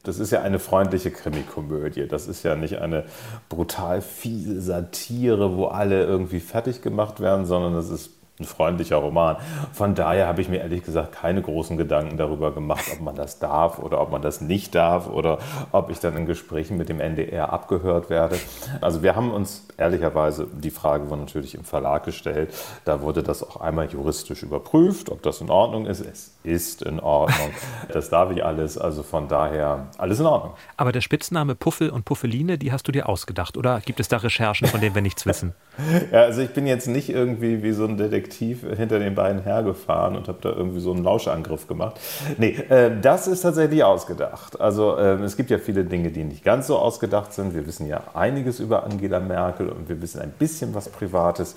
[0.03, 2.07] das ist ja eine freundliche Krimikomödie.
[2.09, 3.05] Das ist ja nicht eine
[3.49, 9.37] brutal fiese Satire, wo alle irgendwie fertig gemacht werden, sondern das ist ein freundlicher Roman.
[9.73, 13.39] Von daher habe ich mir ehrlich gesagt keine großen Gedanken darüber gemacht, ob man das
[13.39, 15.39] darf oder ob man das nicht darf oder
[15.73, 18.39] ob ich dann in Gesprächen mit dem NDR abgehört werde.
[18.81, 23.43] Also wir haben uns ehrlicherweise, die Frage wurde natürlich im Verlag gestellt, da wurde das
[23.43, 26.01] auch einmal juristisch überprüft, ob das in Ordnung ist.
[26.01, 27.51] Es ist in Ordnung.
[27.93, 30.53] Das darf ich alles, also von daher alles in Ordnung.
[30.77, 34.19] Aber der Spitzname Puffel und Puffeline, die hast du dir ausgedacht oder gibt es da
[34.19, 35.55] Recherchen, von denen wir nichts wissen?
[36.13, 40.17] Ja, also ich bin jetzt nicht irgendwie wie so ein Detektiv hinter den beiden hergefahren
[40.17, 41.99] und habe da irgendwie so einen Lauschangriff gemacht.
[42.37, 44.61] Nee, äh, das ist tatsächlich ausgedacht.
[44.61, 47.55] Also äh, es gibt ja viele Dinge, die nicht ganz so ausgedacht sind.
[47.55, 51.57] Wir wissen ja einiges über Angela Merkel und wir wissen ein bisschen was Privates.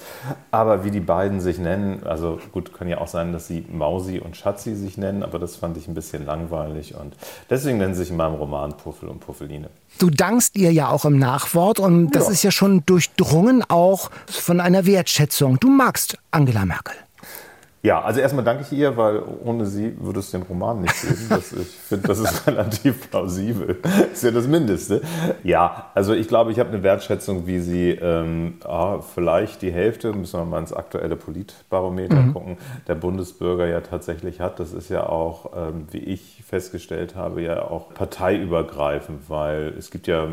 [0.51, 4.19] Aber wie die beiden sich nennen, also gut, kann ja auch sein, dass sie Mausi
[4.19, 7.15] und Schatzi sich nennen, aber das fand ich ein bisschen langweilig und
[7.49, 9.69] deswegen nennen sie sich in meinem Roman Puffel und Puffeline.
[9.99, 12.31] Du dankst ihr ja auch im Nachwort und das ja.
[12.31, 15.59] ist ja schon durchdrungen auch von einer Wertschätzung.
[15.59, 16.95] Du magst Angela Merkel.
[17.83, 21.25] Ja, also erstmal danke ich ihr, weil ohne sie würde es den Roman nicht geben.
[21.29, 23.79] Das, ich finde, das ist relativ plausibel.
[24.13, 25.01] ist ja das Mindeste.
[25.43, 30.13] Ja, also ich glaube, ich habe eine Wertschätzung, wie sie ähm, ah, vielleicht die Hälfte,
[30.13, 32.33] müssen wir mal ins aktuelle Politbarometer mhm.
[32.33, 34.59] gucken, der Bundesbürger ja tatsächlich hat.
[34.59, 40.05] Das ist ja auch, ähm, wie ich festgestellt habe, ja auch parteiübergreifend, weil es gibt
[40.05, 40.27] ja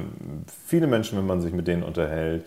[0.67, 2.45] viele Menschen, wenn man sich mit denen unterhält,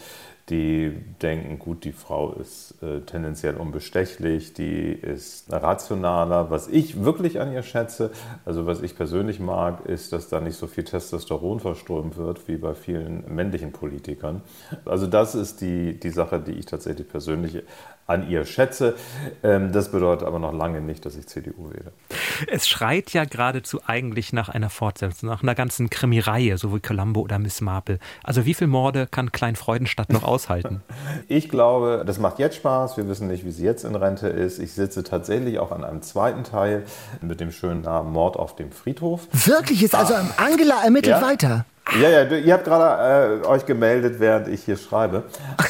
[0.52, 6.52] die denken, gut, die Frau ist äh, tendenziell unbestechlich, die ist rationaler.
[6.52, 8.12] Was ich wirklich an ihr schätze,
[8.44, 12.58] also was ich persönlich mag, ist, dass da nicht so viel Testosteron verströmt wird wie
[12.58, 14.42] bei vielen männlichen Politikern.
[14.84, 17.64] Also das ist die, die Sache, die ich tatsächlich persönlich
[18.12, 18.96] an ihr schätze.
[19.44, 21.92] Ähm, das bedeutet aber noch lange nicht, dass ich CDU wähle.
[22.48, 27.22] Es schreit ja geradezu eigentlich nach einer Fortsetzung, nach einer ganzen Krimireihe, so wie Columbo
[27.22, 28.00] oder Miss Marple.
[28.24, 30.82] Also wie viele Morde kann Klein Freudenstadt noch aushalten?
[31.28, 32.98] Ich glaube, das macht jetzt Spaß.
[32.98, 34.60] Wir wissen nicht, wie sie jetzt in Rente ist.
[34.60, 36.84] Ich sitze tatsächlich auch an einem zweiten Teil
[37.22, 39.28] mit dem schönen Namen Mord auf dem Friedhof.
[39.32, 39.84] Wirklich?
[39.84, 41.22] Ist also Angela ermittelt ja?
[41.22, 41.66] weiter?
[42.00, 45.24] Ja, ja, ihr habt gerade äh, euch gemeldet, während ich hier schreibe.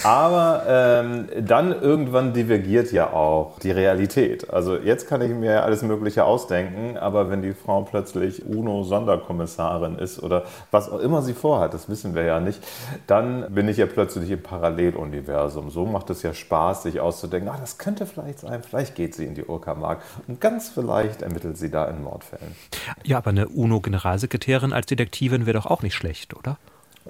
[0.04, 4.50] Aber ähm, dann irgendwann divergiert ja auch die Realität.
[4.52, 10.22] Also jetzt kann ich mir alles Mögliche ausdenken, aber wenn die Frau plötzlich UNO-Sonderkommissarin ist
[10.22, 12.62] oder was auch immer sie vorhat, das wissen wir ja nicht,
[13.08, 15.72] dann bin ich ja plötzlich im Paralleluniversum.
[15.72, 19.26] So macht es ja Spaß, sich auszudenken, ah, das könnte vielleicht sein, vielleicht geht sie
[19.26, 22.56] in die Uckermark und ganz vielleicht ermittelt sie da in Mordfällen.
[23.04, 26.58] Ja, aber eine UNO-Generalsekretärin als Detektivin wäre doch auch nicht schlecht, oder?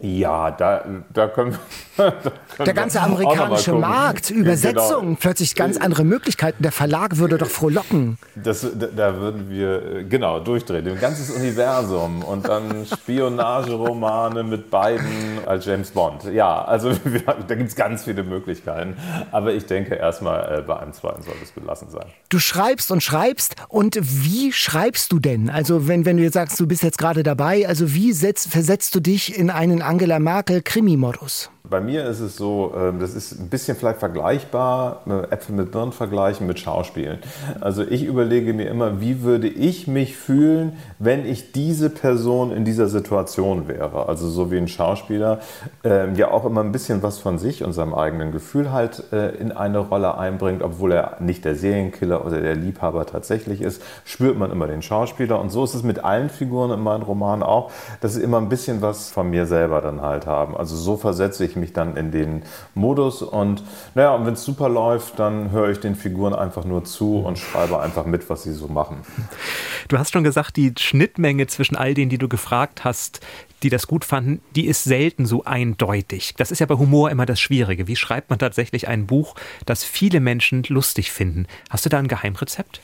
[0.02, 0.84] Ja, da,
[1.14, 1.60] da können wir.
[2.58, 5.18] Da der ganze amerikanische Markt, Übersetzung, genau.
[5.20, 6.64] plötzlich ganz andere Möglichkeiten.
[6.64, 8.18] Der Verlag würde doch frohlocken.
[8.36, 10.88] Das, da, da würden wir, äh, genau, durchdrehen.
[10.88, 16.26] Ein ganzes Universum und dann Spionageromane mit beiden als James Bond.
[16.26, 16.92] Ja, also
[17.48, 18.96] da gibt es ganz viele Möglichkeiten.
[19.32, 22.06] Aber ich denke erstmal, äh, bei einem zweiten soll es belassen sein.
[22.30, 23.56] Du schreibst und schreibst.
[23.70, 25.50] Und wie schreibst du denn?
[25.50, 28.96] Also, wenn, wenn du jetzt sagst, du bist jetzt gerade dabei, also wie setzt, versetzt
[28.96, 31.50] du dich in einen Angela Merkel Krimi-Modus?
[31.64, 35.72] Bei mir ist es so, ähm, das ist ein bisschen vielleicht vergleichbar, äh, Äpfel mit
[35.72, 37.20] Birnen vergleichen mit Schauspielen.
[37.60, 42.66] Also ich überlege mir immer, wie würde ich mich fühlen, wenn ich diese Person in
[42.66, 44.10] dieser Situation wäre.
[44.10, 45.40] Also so wie ein Schauspieler
[45.84, 49.30] ähm, ja auch immer ein bisschen was von sich und seinem eigenen Gefühl halt äh,
[49.36, 54.38] in eine Rolle einbringt, obwohl er nicht der Serienkiller oder der Liebhaber tatsächlich ist, spürt
[54.38, 55.40] man immer den Schauspieler.
[55.40, 57.72] Und so ist es mit allen Figuren in meinen Romanen auch,
[58.02, 60.58] dass sie immer ein bisschen was von mir selber dann halt haben.
[60.58, 62.44] Also so versetze ich mich mich dann in den
[62.76, 63.64] Modus und
[63.96, 67.40] naja, und wenn es super läuft, dann höre ich den Figuren einfach nur zu und
[67.40, 68.98] schreibe einfach mit, was sie so machen.
[69.88, 73.22] Du hast schon gesagt, die Schnittmenge zwischen all denen, die du gefragt hast,
[73.64, 76.34] die das gut fanden, die ist selten so eindeutig.
[76.38, 77.88] Das ist ja bei Humor immer das Schwierige.
[77.88, 79.36] Wie schreibt man tatsächlich ein Buch,
[79.66, 81.46] das viele Menschen lustig finden?
[81.70, 82.82] Hast du da ein Geheimrezept?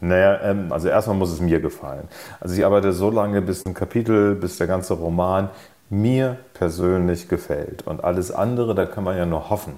[0.00, 2.08] Naja, ähm, also erstmal muss es mir gefallen.
[2.40, 5.50] Also ich arbeite so lange, bis ein Kapitel, bis der ganze Roman
[5.90, 7.86] mir persönlich gefällt.
[7.86, 9.74] Und alles andere, da kann man ja nur hoffen,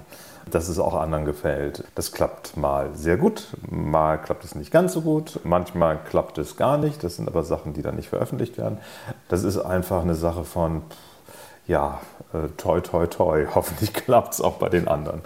[0.49, 1.83] dass es auch anderen gefällt.
[1.95, 6.57] Das klappt mal sehr gut, mal klappt es nicht ganz so gut, manchmal klappt es
[6.57, 7.03] gar nicht.
[7.03, 8.77] Das sind aber Sachen, die dann nicht veröffentlicht werden.
[9.29, 10.83] Das ist einfach eine Sache von
[11.67, 12.01] ja,
[12.33, 13.45] äh, toi, toi, toi.
[13.55, 15.21] Hoffentlich klappt es auch bei den anderen.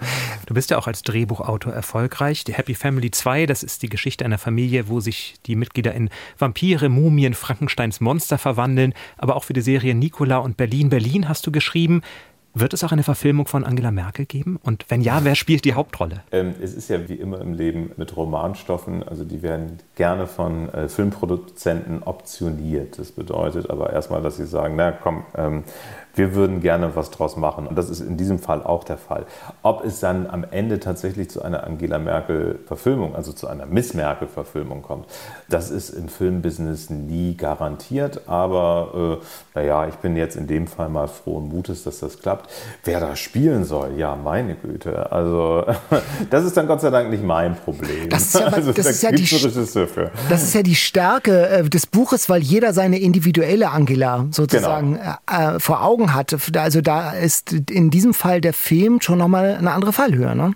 [0.46, 2.44] Du bist ja auch als Drehbuchautor erfolgreich.
[2.44, 6.10] Die Happy Family 2, das ist die Geschichte einer Familie, wo sich die Mitglieder in
[6.38, 8.94] Vampire, Mumien, Frankensteins Monster verwandeln.
[9.18, 12.02] Aber auch für die Serie Nicola und Berlin, Berlin hast du geschrieben.
[12.58, 14.58] Wird es auch eine Verfilmung von Angela Merkel geben?
[14.62, 16.22] Und wenn ja, wer spielt die Hauptrolle?
[16.32, 20.70] Ähm, es ist ja wie immer im Leben mit Romanstoffen, also die werden gerne von
[20.70, 22.98] äh, Filmproduzenten optioniert.
[22.98, 25.64] Das bedeutet aber erstmal, dass sie sagen, na komm, ähm,
[26.16, 27.66] wir würden gerne was draus machen.
[27.66, 29.26] Und das ist in diesem Fall auch der Fall.
[29.62, 34.82] Ob es dann am Ende tatsächlich zu einer Angela Merkel-Verfilmung, also zu einer Miss Merkel-Verfilmung
[34.82, 35.06] kommt,
[35.48, 38.22] das ist im Filmbusiness nie garantiert.
[38.26, 42.50] Aber äh, naja, ich bin jetzt in dem Fall mal frohen Mutes, dass das klappt.
[42.84, 45.12] Wer da spielen soll, ja, meine Güte.
[45.12, 45.64] Also,
[46.30, 48.08] das ist dann Gott sei Dank nicht mein Problem.
[48.08, 50.10] Das ist ja, also, das da ist ja die, für.
[50.30, 55.56] Das ist ja die Stärke äh, des Buches, weil jeder seine individuelle Angela sozusagen genau.
[55.56, 56.56] äh, vor Augen Augen hat.
[56.56, 60.34] Also da ist in diesem Fall der Film schon nochmal eine andere Fallhöhe.
[60.34, 60.52] Ne?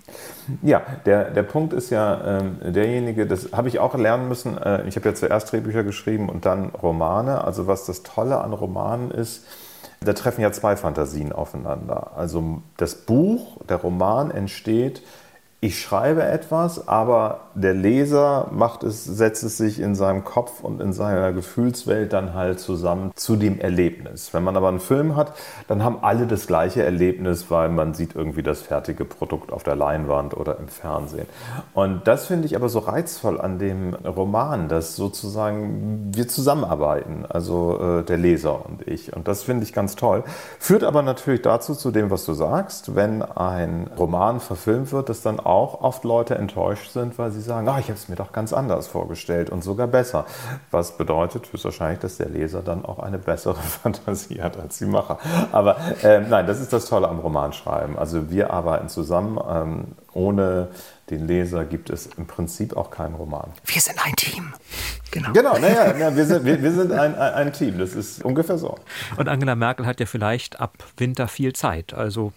[0.61, 4.57] Ja, der, der Punkt ist ja ähm, derjenige, das habe ich auch lernen müssen.
[4.57, 7.43] Äh, ich habe ja zuerst Drehbücher geschrieben und dann Romane.
[7.43, 9.45] Also was das Tolle an Romanen ist,
[10.03, 12.11] da treffen ja zwei Fantasien aufeinander.
[12.15, 15.03] Also das Buch, der Roman entsteht
[15.63, 20.81] ich schreibe etwas, aber der Leser macht es, setzt es sich in seinem Kopf und
[20.81, 24.33] in seiner Gefühlswelt dann halt zusammen zu dem Erlebnis.
[24.33, 25.33] Wenn man aber einen Film hat,
[25.67, 29.75] dann haben alle das gleiche Erlebnis, weil man sieht irgendwie das fertige Produkt auf der
[29.75, 31.27] Leinwand oder im Fernsehen.
[31.75, 37.99] Und das finde ich aber so reizvoll an dem Roman, dass sozusagen wir zusammenarbeiten, also
[37.99, 39.15] äh, der Leser und ich.
[39.15, 40.23] Und das finde ich ganz toll.
[40.57, 45.21] Führt aber natürlich dazu, zu dem, was du sagst, wenn ein Roman verfilmt wird, dass
[45.21, 48.31] dann auch oft Leute enttäuscht sind, weil sie sagen, ah, ich habe es mir doch
[48.31, 50.25] ganz anders vorgestellt und sogar besser.
[50.71, 55.19] Was bedeutet höchstwahrscheinlich, dass der Leser dann auch eine bessere Fantasie hat als die Macher.
[55.51, 57.97] Aber äh, nein, das ist das Tolle am Romanschreiben.
[57.97, 59.37] Also wir arbeiten zusammen.
[59.49, 59.83] Ähm,
[60.13, 60.69] ohne
[61.09, 63.49] den Leser gibt es im Prinzip auch keinen Roman.
[63.65, 64.53] Wir sind ein Team.
[65.11, 65.31] Genau.
[65.33, 67.77] Genau, naja, na, wir sind, wir, wir sind ein, ein, ein Team.
[67.77, 68.77] Das ist ungefähr so.
[69.17, 71.93] Und Angela Merkel hat ja vielleicht ab Winter viel Zeit.
[71.93, 72.31] Also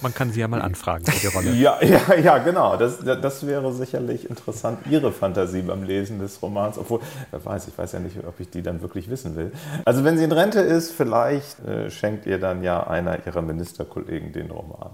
[0.00, 1.52] man kann sie ja mal anfragen für die Rolle.
[1.52, 2.76] ja, ja, ja, genau.
[2.76, 6.78] Das, das wäre sicherlich interessant, Ihre Fantasie beim Lesen des Romans.
[6.78, 9.52] Obwohl, wer weiß, ich weiß ja nicht, ob ich die dann wirklich wissen will.
[9.84, 14.32] Also wenn sie in Rente ist, vielleicht äh, schenkt ihr dann ja einer Ihrer Ministerkollegen
[14.32, 14.90] den Roman.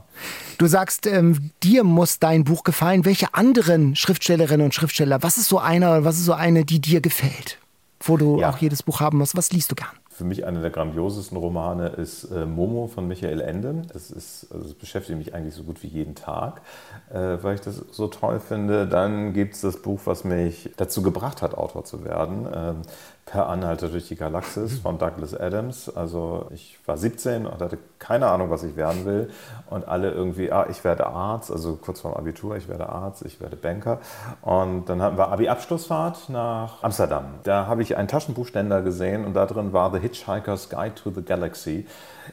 [0.59, 3.05] Du sagst, ähm, dir muss dein Buch gefallen.
[3.05, 7.01] Welche anderen Schriftstellerinnen und Schriftsteller, was ist so einer, was ist so eine, die dir
[7.01, 7.59] gefällt?
[8.01, 8.51] Wo du ja.
[8.51, 9.37] auch jedes Buch haben musst.
[9.37, 9.89] Was liest du gern?
[10.19, 13.83] Für mich einer der grandiosesten Romane ist äh, Momo von Michael Ende.
[13.93, 16.63] Das, ist, also das beschäftigt mich eigentlich so gut wie jeden Tag,
[17.09, 18.89] äh, weil ich das so toll finde.
[18.89, 22.49] Dann gibt es das Buch, was mich dazu gebracht hat, Autor zu werden.
[22.53, 22.83] Ähm,
[23.31, 25.95] Per Anhalter durch die Galaxis von Douglas Adams.
[25.95, 29.31] Also ich war 17 und hatte keine Ahnung, was ich werden will.
[29.69, 33.39] Und alle irgendwie, ah, ich werde Arzt, also kurz vorm Abitur, ich werde Arzt, ich
[33.39, 34.01] werde Banker.
[34.41, 37.27] Und dann hatten wir Abi-Abschlussfahrt nach Amsterdam.
[37.43, 41.23] Da habe ich einen Taschenbuchständer gesehen und da drin war The Hitchhiker's Guide to the
[41.23, 41.87] Galaxy.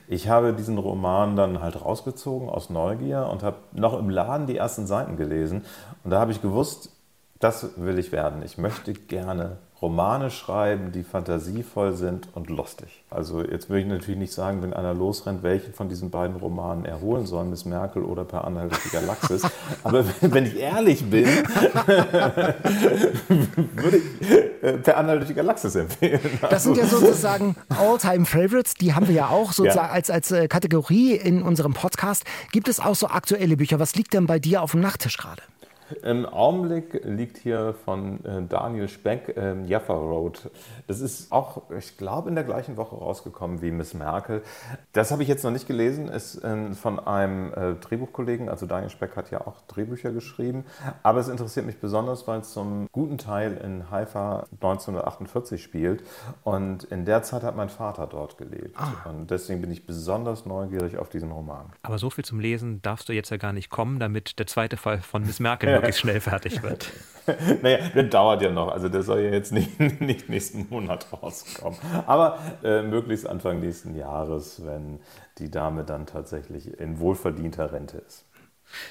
[0.08, 4.56] Ich habe diesen Roman dann halt rausgezogen aus Neugier und habe noch im Laden die
[4.56, 5.66] ersten Seiten gelesen.
[6.06, 6.92] Und da habe ich gewusst,
[7.42, 8.44] das will ich werden.
[8.44, 13.04] Ich möchte gerne Romane schreiben, die fantasievoll sind und lustig.
[13.10, 16.86] Also jetzt würde ich natürlich nicht sagen, wenn einer losrennt, welchen von diesen beiden Romanen
[16.86, 19.44] er holen soll, Miss Merkel oder Per Anhalt durch die Galaxis.
[19.84, 21.26] Aber wenn ich ehrlich bin,
[23.76, 26.22] würde ich äh, Per Anhalt durch die Galaxis empfehlen.
[26.50, 29.94] Das sind ja also sozusagen All-Time-Favorites, die haben wir ja auch sozusagen ja.
[29.94, 32.24] als, als äh, Kategorie in unserem Podcast.
[32.54, 33.78] Gibt es auch so aktuelle Bücher?
[33.80, 35.42] Was liegt denn bei dir auf dem Nachttisch gerade?
[36.02, 40.50] Im Augenblick liegt hier von äh, Daniel Speck äh, Jaffa Road.
[40.88, 44.42] Das ist auch, ich glaube, in der gleichen Woche rausgekommen wie Miss Merkel.
[44.94, 48.90] Das habe ich jetzt noch nicht gelesen, ist äh, von einem äh, Drehbuchkollegen, also Daniel
[48.90, 50.66] Speck hat ja auch Drehbücher geschrieben.
[51.04, 56.04] Aber es interessiert mich besonders, weil es zum guten Teil in Haifa 1948 spielt.
[56.44, 58.76] Und in der Zeit hat mein Vater dort gelebt.
[58.78, 59.10] Ah.
[59.10, 61.72] Und deswegen bin ich besonders neugierig auf diesen Roman.
[61.84, 64.78] Aber so viel zum Lesen darfst du jetzt ja gar nicht kommen, damit der zweite
[64.78, 66.92] Fall von Miss Merkel wirklich schnell fertig wird.
[67.62, 68.70] naja, das dauert ja noch.
[68.70, 71.80] Also der soll ja jetzt nicht, nicht nächsten Monat rauskommen.
[72.06, 75.00] Aber äh, möglichst Anfang nächsten Jahres, wenn
[75.40, 78.26] die Dame dann tatsächlich in wohlverdienter Rente ist.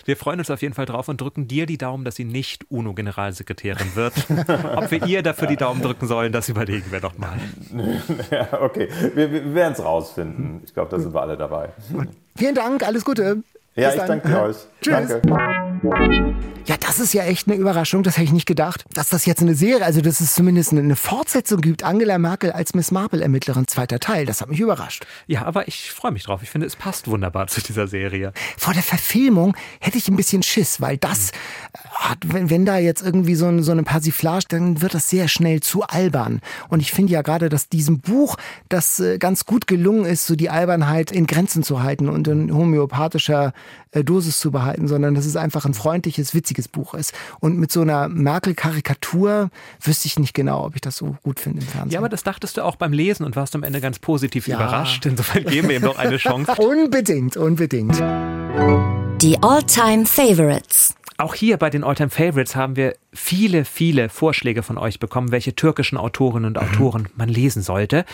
[0.04, 2.70] Wir freuen uns auf jeden Fall drauf und drücken dir die Daumen, dass sie nicht
[2.70, 4.14] UNO-Generalsekretärin wird.
[4.76, 7.36] Ob wir ihr dafür die Daumen drücken sollen, das überlegen wir doch mal.
[8.30, 10.62] Ja, okay, wir, wir werden es rausfinden.
[10.64, 11.70] Ich glaube, da sind wir alle dabei.
[12.36, 13.42] Vielen Dank, alles Gute.
[13.74, 14.22] Ja, Bis ich dann.
[14.22, 14.56] danke euch.
[14.80, 15.20] Tschüss.
[15.22, 15.60] Danke.
[16.66, 18.02] Ja, das ist ja echt eine Überraschung.
[18.02, 20.96] Das hätte ich nicht gedacht, dass das jetzt eine Serie, also dass es zumindest eine
[20.96, 21.82] Fortsetzung gibt.
[21.82, 24.24] Angela Merkel als Miss Marple-Ermittlerin, zweiter Teil.
[24.24, 25.04] Das hat mich überrascht.
[25.26, 26.42] Ja, aber ich freue mich drauf.
[26.42, 28.32] Ich finde, es passt wunderbar zu dieser Serie.
[28.56, 31.90] Vor der Verfilmung hätte ich ein bisschen Schiss, weil das mhm.
[31.96, 35.60] hat, wenn, wenn da jetzt irgendwie so, so eine Persiflage, dann wird das sehr schnell
[35.60, 36.40] zu albern.
[36.70, 38.36] Und ich finde ja gerade, dass diesem Buch
[38.70, 42.54] das äh, ganz gut gelungen ist, so die Albernheit in Grenzen zu halten und in
[42.54, 43.52] homöopathischer
[43.90, 47.12] äh, Dosis zu behalten, sondern dass es einfach ein freundliches, witziges Buch ist.
[47.40, 49.50] Und mit so einer Merkel-Karikatur
[49.80, 51.92] wüsste ich nicht genau, ob ich das so gut finde im Fernsehen.
[51.92, 54.56] Ja, aber das dachtest du auch beim Lesen und warst am Ende ganz positiv ja.
[54.56, 55.06] überrascht.
[55.06, 56.54] Insofern geben wir ihm noch eine Chance.
[56.56, 57.96] unbedingt, unbedingt.
[59.20, 60.94] Die All-Time Favorites.
[61.16, 65.54] Auch hier bei den Alltime Favorites haben wir viele, viele Vorschläge von euch bekommen, welche
[65.54, 66.68] türkischen Autorinnen und mhm.
[66.68, 68.04] Autoren man lesen sollte.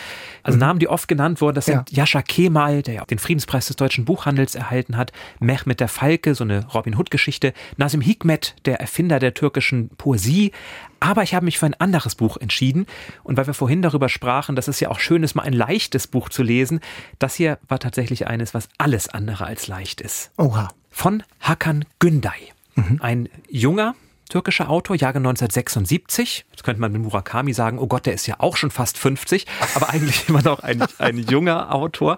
[0.43, 0.59] Also mhm.
[0.59, 2.03] Namen, die oft genannt wurden, das sind ja.
[2.03, 6.43] Jascha Kemal, der ja den Friedenspreis des deutschen Buchhandels erhalten hat, Mehmet der Falke, so
[6.43, 10.51] eine Robin Hood-Geschichte, Nasim Hikmet, der Erfinder der türkischen Poesie.
[10.99, 12.85] Aber ich habe mich für ein anderes Buch entschieden.
[13.23, 16.05] Und weil wir vorhin darüber sprachen, dass es ja auch schön ist, mal ein leichtes
[16.05, 16.79] Buch zu lesen,
[17.17, 20.31] das hier war tatsächlich eines, was alles andere als leicht ist.
[20.37, 20.69] Oha.
[20.91, 22.51] Von Hakan Günday.
[22.75, 22.99] Mhm.
[23.01, 23.95] Ein junger
[24.31, 26.45] türkischer Autor, Jahrgang 1976.
[26.49, 29.45] Jetzt könnte man mit Murakami sagen, oh Gott, der ist ja auch schon fast 50,
[29.75, 32.17] aber eigentlich immer noch ein, ein junger Autor.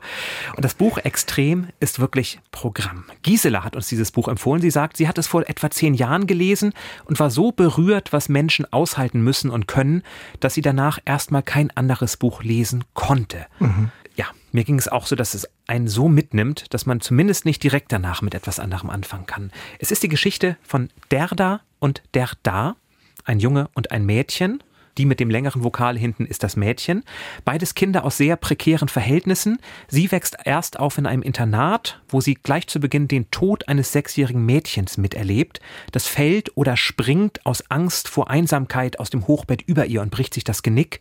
[0.56, 3.06] Und das Buch Extrem ist wirklich Programm.
[3.24, 4.62] Gisela hat uns dieses Buch empfohlen.
[4.62, 6.74] Sie sagt, sie hat es vor etwa zehn Jahren gelesen
[7.06, 10.04] und war so berührt, was Menschen aushalten müssen und können,
[10.40, 13.48] dass sie danach erstmal kein anderes Buch lesen konnte.
[13.60, 17.46] Mhm ja, mir ging es auch so, dass es einen so mitnimmt, dass man zumindest
[17.46, 19.52] nicht direkt danach mit etwas anderem anfangen kann.
[19.80, 22.76] Es ist die Geschichte von Derda und Derda,
[23.26, 24.64] ein Junge und ein Mädchen.
[25.00, 27.04] Die mit dem längeren Vokal hinten ist das Mädchen.
[27.46, 29.58] Beides Kinder aus sehr prekären Verhältnissen.
[29.88, 33.92] Sie wächst erst auf in einem Internat, wo sie gleich zu Beginn den Tod eines
[33.92, 35.62] sechsjährigen Mädchens miterlebt.
[35.92, 40.36] Das fällt oder springt aus Angst vor Einsamkeit aus dem Hochbett über ihr und bricht
[40.36, 41.00] sich das Genick.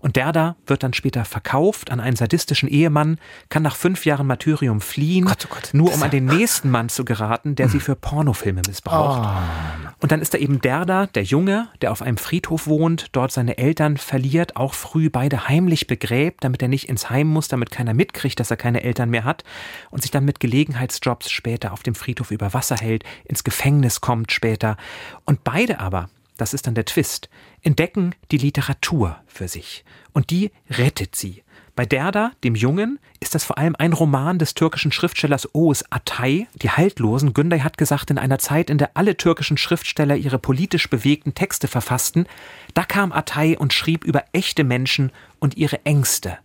[0.00, 3.18] Und der da wird dann später verkauft an einen sadistischen Ehemann,
[3.48, 5.70] kann nach fünf Jahren Martyrium fliehen, Gott, oh Gott.
[5.72, 9.22] nur um an den nächsten Mann zu geraten, der sie für Pornofilme missbraucht.
[9.24, 9.92] Oh.
[10.00, 13.32] Und dann ist da eben der da, der Junge, der auf einem Friedhof wohnt, dort
[13.32, 17.70] seine Eltern verliert, auch früh beide heimlich begräbt, damit er nicht ins Heim muss, damit
[17.70, 19.44] keiner mitkriegt, dass er keine Eltern mehr hat
[19.90, 24.32] und sich dann mit Gelegenheitsjobs später auf dem Friedhof über Wasser hält, ins Gefängnis kommt
[24.32, 24.76] später.
[25.24, 27.28] Und beide aber das ist dann der Twist,
[27.62, 29.84] entdecken die Literatur für sich.
[30.12, 31.42] Und die rettet sie.
[31.76, 36.48] Bei Derda, dem Jungen, ist das vor allem ein Roman des türkischen Schriftstellers Oğuz Atay,
[36.56, 37.34] Die Haltlosen.
[37.34, 41.68] Günday hat gesagt, in einer Zeit, in der alle türkischen Schriftsteller ihre politisch bewegten Texte
[41.68, 42.26] verfassten,
[42.74, 46.38] da kam Atay und schrieb über echte Menschen und ihre Ängste.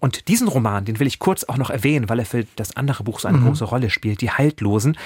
[0.00, 3.04] Und diesen Roman, den will ich kurz auch noch erwähnen, weil er für das andere
[3.04, 3.46] Buch so eine mhm.
[3.46, 4.96] große Rolle spielt, Die Haltlosen,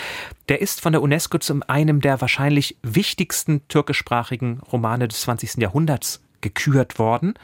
[0.49, 5.57] der ist von der UNESCO zu einem der wahrscheinlich wichtigsten türkischsprachigen Romane des 20.
[5.59, 7.35] Jahrhunderts gekürt worden.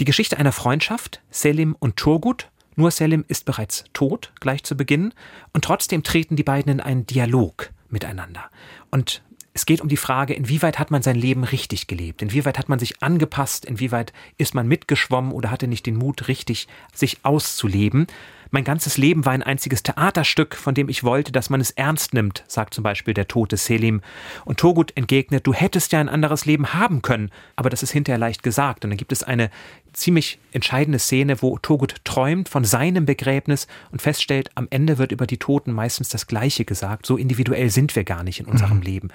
[0.00, 2.48] Die Geschichte einer Freundschaft, Selim und Turgut.
[2.74, 5.12] Nur Selim ist bereits tot, gleich zu Beginn,
[5.52, 8.44] und trotzdem treten die beiden in einen Dialog miteinander.
[8.90, 9.22] Und
[9.54, 12.22] es geht um die Frage, inwieweit hat man sein Leben richtig gelebt?
[12.22, 13.66] Inwieweit hat man sich angepasst?
[13.66, 18.06] Inwieweit ist man mitgeschwommen oder hatte nicht den Mut, richtig sich auszuleben?
[18.50, 22.12] Mein ganzes Leben war ein einziges Theaterstück, von dem ich wollte, dass man es ernst
[22.12, 24.02] nimmt, sagt zum Beispiel der tote Selim.
[24.44, 28.18] Und Togut entgegnet, du hättest ja ein anderes Leben haben können, aber das ist hinterher
[28.18, 28.84] leicht gesagt.
[28.84, 29.50] Und dann gibt es eine
[29.92, 35.26] ziemlich entscheidende Szene, wo Togut träumt von seinem Begräbnis und feststellt, am Ende wird über
[35.26, 37.06] die Toten meistens das Gleiche gesagt.
[37.06, 38.82] So individuell sind wir gar nicht in unserem mhm.
[38.82, 39.08] Leben.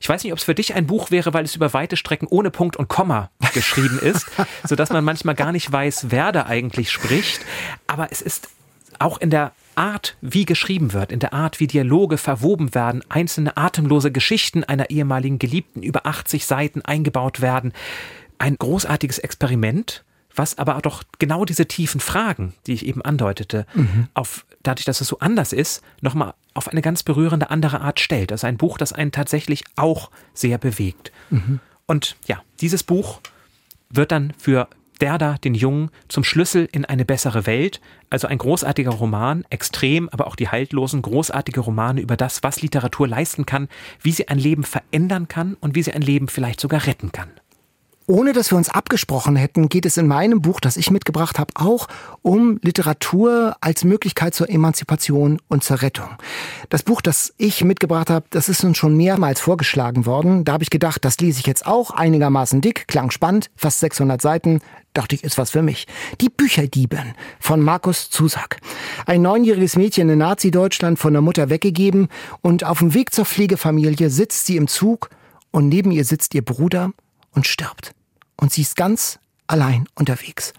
[0.00, 2.28] Ich weiß nicht, ob es für dich ein Buch wäre, weil es über weite Strecken
[2.28, 4.26] ohne Punkt und Komma geschrieben ist,
[4.64, 7.40] sodass man manchmal gar nicht weiß, wer da eigentlich spricht.
[7.86, 8.48] Aber es ist
[8.98, 13.56] auch in der Art, wie geschrieben wird, in der Art, wie Dialoge verwoben werden, einzelne
[13.56, 17.72] atemlose Geschichten einer ehemaligen Geliebten über 80 Seiten eingebaut werden.
[18.38, 20.04] Ein großartiges Experiment,
[20.38, 24.08] was aber doch genau diese tiefen Fragen, die ich eben andeutete, mhm.
[24.14, 28.32] auf, dadurch, dass es so anders ist, nochmal auf eine ganz berührende andere Art stellt.
[28.32, 31.12] Also ein Buch, das einen tatsächlich auch sehr bewegt.
[31.30, 31.60] Mhm.
[31.86, 33.20] Und ja, dieses Buch
[33.90, 34.68] wird dann für
[35.00, 37.80] Derda den Jungen zum Schlüssel in eine bessere Welt.
[38.10, 43.06] Also ein großartiger Roman, extrem, aber auch die haltlosen, großartige Romane über das, was Literatur
[43.06, 43.68] leisten kann,
[44.02, 47.30] wie sie ein Leben verändern kann und wie sie ein Leben vielleicht sogar retten kann.
[48.10, 51.52] Ohne dass wir uns abgesprochen hätten, geht es in meinem Buch, das ich mitgebracht habe,
[51.56, 51.88] auch
[52.22, 56.08] um Literatur als Möglichkeit zur Emanzipation und zur Rettung.
[56.70, 60.46] Das Buch, das ich mitgebracht habe, das ist uns schon mehrmals vorgeschlagen worden.
[60.46, 64.22] Da habe ich gedacht, das lese ich jetzt auch einigermaßen dick, klang spannend, fast 600
[64.22, 64.60] Seiten.
[64.94, 65.86] Dachte ich, ist was für mich.
[66.22, 68.56] Die Bücherdieben von Markus Zusack.
[69.04, 72.08] Ein neunjähriges Mädchen in Nazi-Deutschland von der Mutter weggegeben
[72.40, 75.10] und auf dem Weg zur Pflegefamilie sitzt sie im Zug
[75.50, 76.92] und neben ihr sitzt ihr Bruder
[77.32, 77.92] und stirbt
[78.40, 80.52] und sie ist ganz allein unterwegs.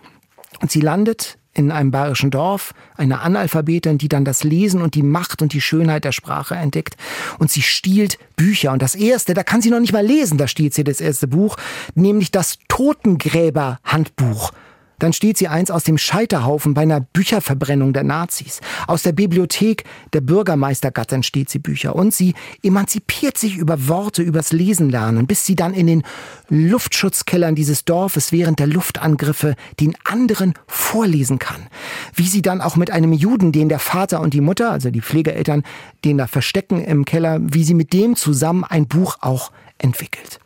[0.62, 5.04] Und sie landet in einem bayerischen Dorf, eine Analphabetin, die dann das Lesen und die
[5.04, 6.96] Macht und die Schönheit der Sprache entdeckt.
[7.38, 8.72] Und sie stiehlt Bücher.
[8.72, 11.28] Und das erste, da kann sie noch nicht mal lesen, da stiehlt sie das erste
[11.28, 11.58] Buch,
[11.96, 14.52] nämlich das Totengräber-Handbuch
[15.00, 18.62] dann steht sie eins aus dem Scheiterhaufen bei einer Bücherverbrennung der Nazis.
[18.88, 19.84] Aus der Bibliothek
[20.14, 21.95] der Bürgermeistergattin steht sie Bücher.
[21.95, 26.04] Und sie emanzipiert sich über Worte, übers Lesen lernen, bis sie dann in den
[26.50, 31.68] Luftschutzkellern dieses Dorfes während der Luftangriffe den anderen vorlesen kann.
[32.14, 35.02] Wie sie dann auch mit einem Juden, den der Vater und die Mutter, also die
[35.02, 35.64] Pflegeeltern,
[36.06, 40.40] den da verstecken im Keller, wie sie mit dem zusammen ein Buch auch entwickelt.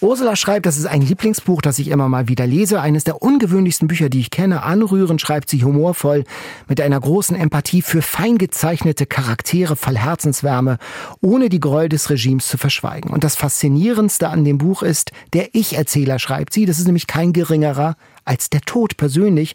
[0.00, 3.88] Ursula schreibt, das ist ein Lieblingsbuch, das ich immer mal wieder lese, eines der ungewöhnlichsten
[3.88, 4.62] Bücher, die ich kenne.
[4.62, 6.24] Anrührend schreibt sie humorvoll,
[6.68, 10.78] mit einer großen Empathie für fein gezeichnete Charaktere voll Herzenswärme,
[11.20, 13.10] ohne die Gräuel des Regimes zu verschweigen.
[13.10, 17.32] Und das Faszinierendste an dem Buch ist, der Ich-Erzähler schreibt sie, das ist nämlich kein
[17.32, 19.54] geringerer als der Tod persönlich,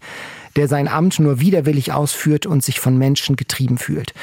[0.55, 4.13] der sein Amt nur widerwillig ausführt und sich von Menschen getrieben fühlt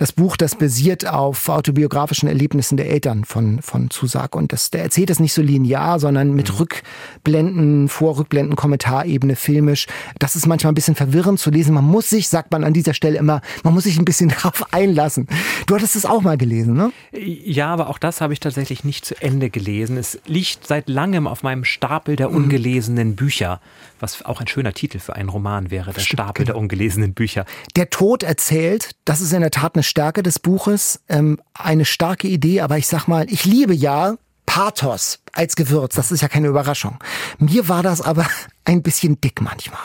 [0.00, 4.34] das Buch, das basiert auf autobiografischen Erlebnissen der Eltern von, von Zusag.
[4.34, 6.56] Und das, der erzählt das nicht so linear, sondern mit mhm.
[6.56, 9.86] Rückblenden, Vorrückblenden, Kommentarebene, filmisch.
[10.18, 11.74] Das ist manchmal ein bisschen verwirrend zu lesen.
[11.74, 14.72] Man muss sich, sagt man an dieser Stelle immer, man muss sich ein bisschen darauf
[14.72, 15.26] einlassen.
[15.66, 16.92] Du hattest es auch mal gelesen, ne?
[17.12, 19.98] Ja, aber auch das habe ich tatsächlich nicht zu Ende gelesen.
[19.98, 22.36] Es liegt seit langem auf meinem Stapel der mhm.
[22.36, 23.60] ungelesenen Bücher
[24.00, 27.44] was auch ein schöner Titel für einen Roman wäre, der Stapel der ungelesenen Bücher.
[27.76, 32.28] Der Tod erzählt, das ist in der Tat eine Stärke des Buches, ähm, eine starke
[32.28, 36.48] Idee, aber ich sag mal, ich liebe ja Pathos als Gewürz, das ist ja keine
[36.48, 36.98] Überraschung.
[37.38, 38.26] Mir war das aber
[38.64, 39.80] ein bisschen dick manchmal.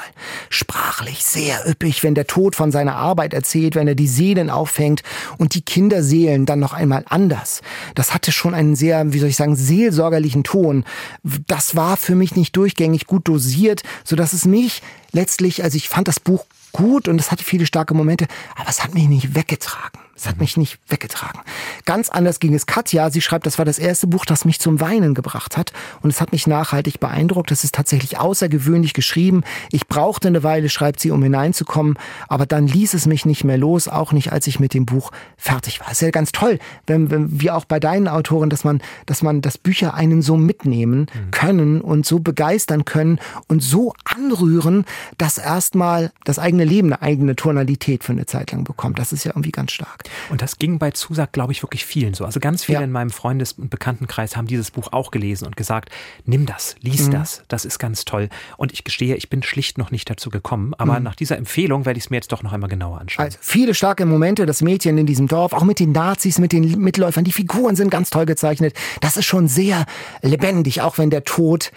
[0.50, 5.02] Sprachlich sehr üppig, wenn der Tod von seiner Arbeit erzählt, wenn er die Seelen auffängt
[5.38, 7.62] und die Kinderseelen dann noch einmal anders.
[7.96, 10.84] Das hatte schon einen sehr, wie soll ich sagen, seelsorgerlichen Ton.
[11.24, 15.90] Das war für mich nicht durchgängig gut dosiert, so dass es mich letztlich, also ich
[15.90, 19.34] fand das Buch gut und es hatte viele starke Momente, aber es hat mich nicht
[19.36, 20.05] weggetragen.
[20.18, 21.42] Es hat mich nicht weggetragen.
[21.84, 23.10] Ganz anders ging es Katja.
[23.10, 25.74] Sie schreibt, das war das erste Buch, das mich zum Weinen gebracht hat.
[26.02, 27.52] Und es hat mich nachhaltig beeindruckt.
[27.52, 29.44] Es ist tatsächlich außergewöhnlich geschrieben.
[29.72, 32.00] Ich brauchte eine Weile, schreibt sie, um hineinzukommen.
[32.30, 35.12] Aber dann ließ es mich nicht mehr los, auch nicht, als ich mit dem Buch
[35.36, 35.88] fertig war.
[35.88, 39.22] Es ist ja ganz toll, wenn, wenn wie auch bei deinen Autoren, dass man, dass
[39.22, 41.32] man, dass Bücher einen so mitnehmen mhm.
[41.32, 44.86] können und so begeistern können und so anrühren,
[45.18, 48.98] dass erstmal das eigene Leben eine eigene Tonalität für eine Zeit lang bekommt.
[48.98, 50.05] Das ist ja irgendwie ganz stark.
[50.30, 52.26] Und das ging bei Zusag, glaube ich, wirklich vielen so.
[52.26, 52.84] Also ganz viele ja.
[52.84, 55.90] in meinem Freundes- und Bekanntenkreis haben dieses Buch auch gelesen und gesagt,
[56.26, 57.12] nimm das, lies mhm.
[57.12, 58.30] das, das ist ganz toll.
[58.58, 61.04] Und ich gestehe, ich bin schlicht noch nicht dazu gekommen, aber mhm.
[61.04, 63.26] nach dieser Empfehlung werde ich es mir jetzt doch noch einmal genauer anschauen.
[63.26, 66.80] Also viele starke Momente, das Mädchen in diesem Dorf, auch mit den Nazis, mit den
[66.80, 68.76] Mitläufern, die Figuren sind ganz toll gezeichnet.
[69.02, 69.86] Das ist schon sehr
[70.22, 71.72] lebendig, auch wenn der Tod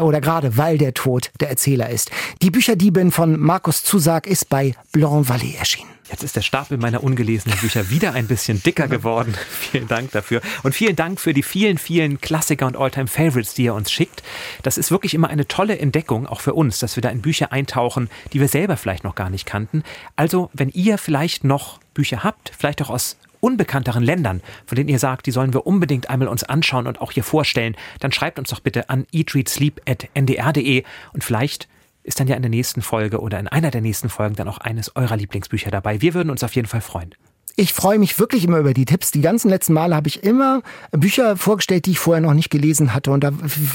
[0.00, 2.10] oder gerade weil der Tod der Erzähler ist.
[2.42, 5.92] Die Bücherdiebin von Markus Zusag ist bei Blanc Vallée erschienen.
[6.12, 9.34] Jetzt ist der Stapel meiner ungelesenen Bücher wieder ein bisschen dicker geworden.
[9.48, 10.42] vielen Dank dafür.
[10.62, 14.22] Und vielen Dank für die vielen, vielen Klassiker und Alltime Favorites, die ihr uns schickt.
[14.62, 17.50] Das ist wirklich immer eine tolle Entdeckung, auch für uns, dass wir da in Bücher
[17.50, 19.84] eintauchen, die wir selber vielleicht noch gar nicht kannten.
[20.14, 24.98] Also, wenn ihr vielleicht noch Bücher habt, vielleicht auch aus unbekannteren Ländern, von denen ihr
[24.98, 28.50] sagt, die sollen wir unbedingt einmal uns anschauen und auch hier vorstellen, dann schreibt uns
[28.50, 31.68] doch bitte an eatreadsleep.ndr.de und vielleicht
[32.04, 34.58] ist dann ja in der nächsten Folge oder in einer der nächsten Folgen dann auch
[34.58, 36.00] eines eurer Lieblingsbücher dabei.
[36.00, 37.14] Wir würden uns auf jeden Fall freuen.
[37.54, 39.10] Ich freue mich wirklich immer über die Tipps.
[39.10, 42.94] Die ganzen letzten Male habe ich immer Bücher vorgestellt, die ich vorher noch nicht gelesen
[42.94, 43.10] hatte.
[43.10, 43.30] Und da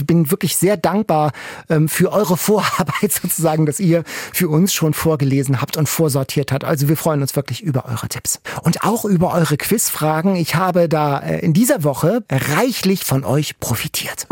[0.06, 1.32] bin wirklich sehr dankbar
[1.70, 4.04] ähm, für eure Vorarbeit sozusagen, dass ihr
[4.34, 6.64] für uns schon vorgelesen habt und vorsortiert habt.
[6.64, 8.40] Also wir freuen uns wirklich über eure Tipps.
[8.64, 10.36] Und auch über eure Quizfragen.
[10.36, 14.28] Ich habe da äh, in dieser Woche reichlich von euch profitiert.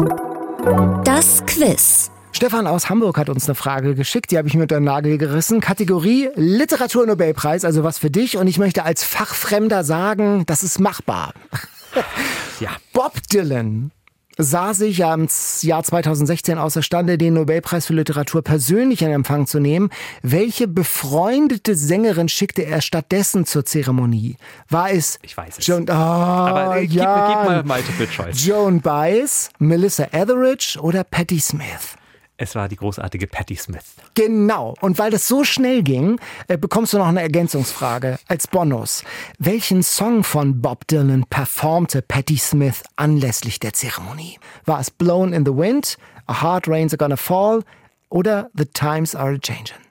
[1.04, 2.10] Das Quiz.
[2.36, 5.18] Stefan aus Hamburg hat uns eine Frage geschickt, die habe ich mir unter den Nagel
[5.18, 5.62] gerissen.
[5.62, 8.36] Kategorie Literaturnobelpreis, also was für dich.
[8.36, 11.34] Und ich möchte als Fachfremder sagen, das ist machbar.
[12.60, 12.72] ja.
[12.92, 13.92] Bob Dylan
[14.38, 15.30] sah sich ja im
[15.62, 19.90] Jahr 2016 außerstande, den Nobelpreis für Literatur persönlich in Empfang zu nehmen.
[20.22, 24.36] Welche befreundete Sängerin schickte er stattdessen zur Zeremonie?
[24.68, 25.20] War es?
[25.22, 25.66] Ich weiß es.
[25.66, 27.28] Joan, oh, Aber äh, ja.
[27.28, 28.46] gib, gib mal Multiple Choice.
[28.46, 31.96] Joan Baez, Melissa Etheridge oder Patti Smith?
[32.38, 33.96] Es war die großartige Patti Smith.
[34.14, 34.74] Genau.
[34.82, 39.04] Und weil das so schnell ging, äh, bekommst du noch eine Ergänzungsfrage als Bonus.
[39.40, 44.38] Welchen Song von Bob Dylan performte Patti Smith anlässlich der Zeremonie?
[44.66, 47.64] War es Blown in the Wind, A Hard Rains Gonna Fall
[48.10, 49.85] oder The Times Are a Changin'?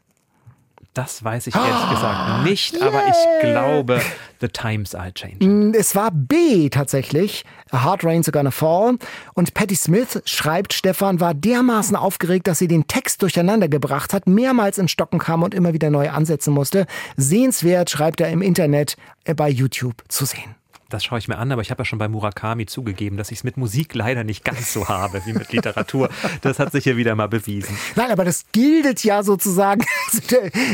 [0.94, 2.86] Das weiß ich ehrlich gesagt nicht, yeah.
[2.86, 4.00] aber ich glaube,
[4.40, 5.70] The Times Are Changing.
[5.70, 7.44] Mm, es war B tatsächlich.
[7.72, 8.96] A Hard Rains Are Gonna Fall.
[9.34, 14.28] Und Patti Smith, schreibt Stefan, war dermaßen aufgeregt, dass sie den Text durcheinander gebracht hat,
[14.28, 16.86] mehrmals in Stocken kam und immer wieder neu ansetzen musste.
[17.16, 20.54] Sehenswert, schreibt er im Internet äh, bei YouTube zu sehen
[20.94, 23.38] das schaue ich mir an, aber ich habe ja schon bei Murakami zugegeben, dass ich
[23.38, 26.08] es mit Musik leider nicht ganz so habe wie mit Literatur.
[26.40, 27.76] Das hat sich hier wieder mal bewiesen.
[27.96, 29.84] Nein, aber das gilt ja sozusagen.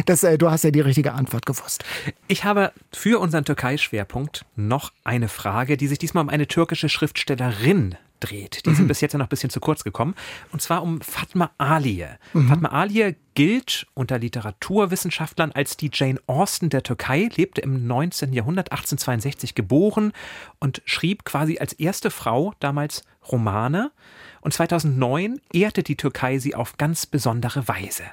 [0.07, 1.85] Das, äh, du hast ja die richtige Antwort gewusst.
[2.29, 7.97] Ich habe für unseren Türkei-Schwerpunkt noch eine Frage, die sich diesmal um eine türkische Schriftstellerin
[8.21, 8.67] dreht.
[8.67, 8.89] Die sind mhm.
[8.89, 10.15] bis jetzt ja noch ein bisschen zu kurz gekommen.
[10.53, 12.19] Und zwar um Fatma Aliye.
[12.33, 12.49] Mhm.
[12.49, 18.33] Fatma Aliye gilt unter Literaturwissenschaftlern als die Jane Austen der Türkei, lebte im 19.
[18.33, 20.13] Jahrhundert, 1862 geboren
[20.59, 23.93] und schrieb quasi als erste Frau damals Romane.
[24.41, 28.05] Und 2009 ehrte die Türkei sie auf ganz besondere Weise.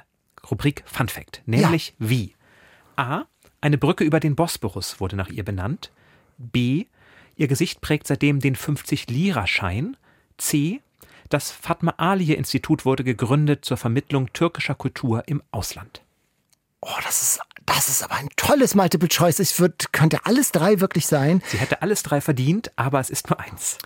[0.50, 2.08] Rubrik Fun Fact, nämlich ja.
[2.08, 2.34] wie?
[2.96, 3.24] A.
[3.60, 5.90] Eine Brücke über den Bosporus wurde nach ihr benannt.
[6.38, 6.86] B.
[7.38, 9.96] Ihr Gesicht prägt seitdem den 50-Lira-Schein.
[10.38, 10.80] C.
[11.28, 16.02] Das Fatma Aliye-Institut wurde gegründet zur Vermittlung türkischer Kultur im Ausland.
[16.80, 19.38] Oh, das ist, das ist aber ein tolles Multiple Choice.
[19.38, 21.40] Es wird, könnte alles drei wirklich sein.
[21.46, 23.78] Sie hätte alles drei verdient, aber es ist nur eins.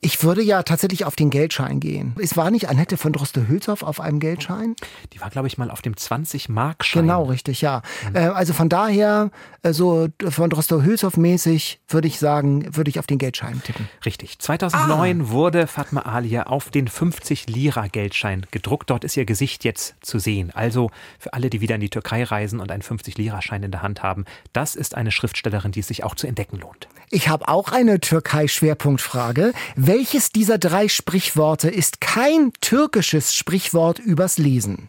[0.00, 2.14] Ich würde ja tatsächlich auf den Geldschein gehen.
[2.20, 4.76] Es war nicht Annette von Droste-Hülshoff auf einem Geldschein?
[5.12, 7.02] Die war, glaube ich, mal auf dem 20-Mark-Schein.
[7.02, 7.82] Genau, richtig, ja.
[8.08, 8.14] Mhm.
[8.14, 9.32] Äh, also von daher,
[9.62, 13.88] äh, so von Droste-Hülshoff mäßig, würde ich sagen, würde ich auf den Geldschein tippen.
[14.06, 14.38] Richtig.
[14.38, 15.28] 2009 ah.
[15.30, 18.90] wurde Fatma Alia auf den 50-Lira-Geldschein gedruckt.
[18.90, 20.52] Dort ist ihr Gesicht jetzt zu sehen.
[20.54, 24.04] Also für alle, die wieder in die Türkei reisen und einen 50-Lira-Schein in der Hand
[24.04, 26.86] haben, das ist eine Schriftstellerin, die es sich auch zu entdecken lohnt.
[27.10, 29.52] Ich habe auch eine Türkei-Schwerpunktfrage.
[29.76, 34.88] Welches dieser drei Sprichworte ist kein türkisches Sprichwort übers Lesen?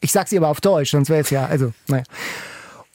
[0.00, 2.04] Ich sage sie aber auf Deutsch, sonst wäre es ja, also, naja.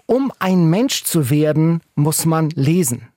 [0.06, 3.10] Um ein Mensch zu werden, muss man lesen.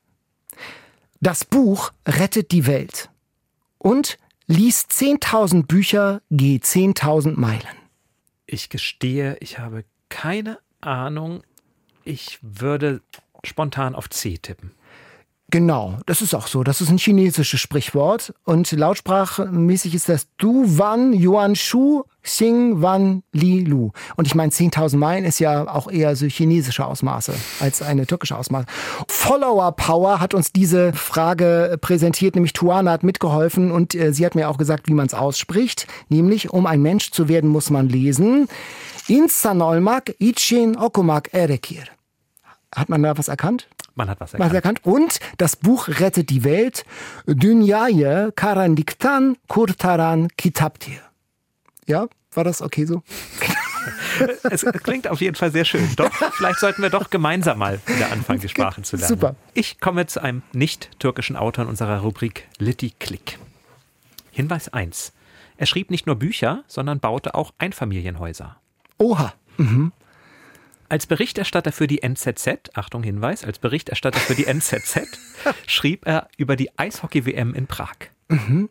[1.21, 3.11] Das Buch rettet die Welt.
[3.79, 7.77] Und lies 10.000 Bücher, geh 10.000 Meilen.
[8.47, 11.43] Ich gestehe, ich habe keine Ahnung.
[12.05, 13.03] Ich würde
[13.45, 14.73] spontan auf C tippen.
[15.49, 16.65] Genau, das ist auch so.
[16.65, 18.35] Das ist ein chinesisches Sprichwort.
[18.45, 23.93] Und lautsprachmäßig ist das Du Wan Yuan Shu Xing Wan Li Lu.
[24.17, 28.37] Und ich meine, 10.000 Meilen ist ja auch eher so chinesische Ausmaße als eine türkische
[28.37, 28.67] Ausmaße.
[29.07, 34.35] Follower Power hat uns diese Frage präsentiert, nämlich Tuana hat mitgeholfen und äh, sie hat
[34.35, 35.87] mir auch gesagt, wie man es ausspricht.
[36.09, 38.49] Nämlich, um ein Mensch zu werden, muss man lesen.
[39.07, 40.13] İnsan olmak
[40.81, 41.85] okumak erekir.
[42.75, 43.69] Hat man da was erkannt?
[43.97, 44.51] Man hat was erkannt.
[44.51, 44.81] Was erkannt.
[44.85, 46.85] Und das Buch rettet die Welt.
[47.27, 51.01] Dünyaye karandiktan kurtaran kitaptir.
[51.87, 53.03] Ja, war das okay so?
[54.51, 55.89] es klingt auf jeden Fall sehr schön.
[55.97, 59.09] Doch, vielleicht sollten wir doch gemeinsam mal wieder anfangen, die Sprachen zu lernen.
[59.09, 59.37] Super.
[59.55, 63.39] Ich komme zu einem nicht-türkischen Autor in unserer Rubrik Litti Klick.
[64.31, 65.13] Hinweis 1.
[65.57, 68.57] Er schrieb nicht nur Bücher, sondern baute auch Einfamilienhäuser.
[68.99, 69.33] Oha.
[69.57, 69.93] Mhm.
[70.89, 75.19] Als Berichterstatter für die NZZ, Achtung Hinweis, als Berichterstatter für die NZZ
[75.67, 77.97] schrieb er über die Eishockey-WM in Prag.
[78.29, 78.69] Mhm.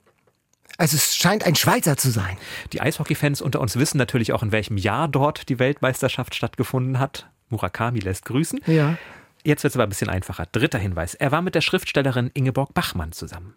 [0.78, 2.38] Also es scheint ein Schweizer zu sein.
[2.74, 7.30] Die Eishockey-Fans unter uns wissen natürlich auch, in welchem Jahr dort die Weltmeisterschaft stattgefunden hat.
[7.49, 8.59] Murakami lässt grüßen.
[8.66, 8.97] Ja.
[9.43, 10.47] Jetzt wird es aber ein bisschen einfacher.
[10.51, 11.13] Dritter Hinweis.
[11.13, 13.53] Er war mit der Schriftstellerin Ingeborg Bachmann zusammen.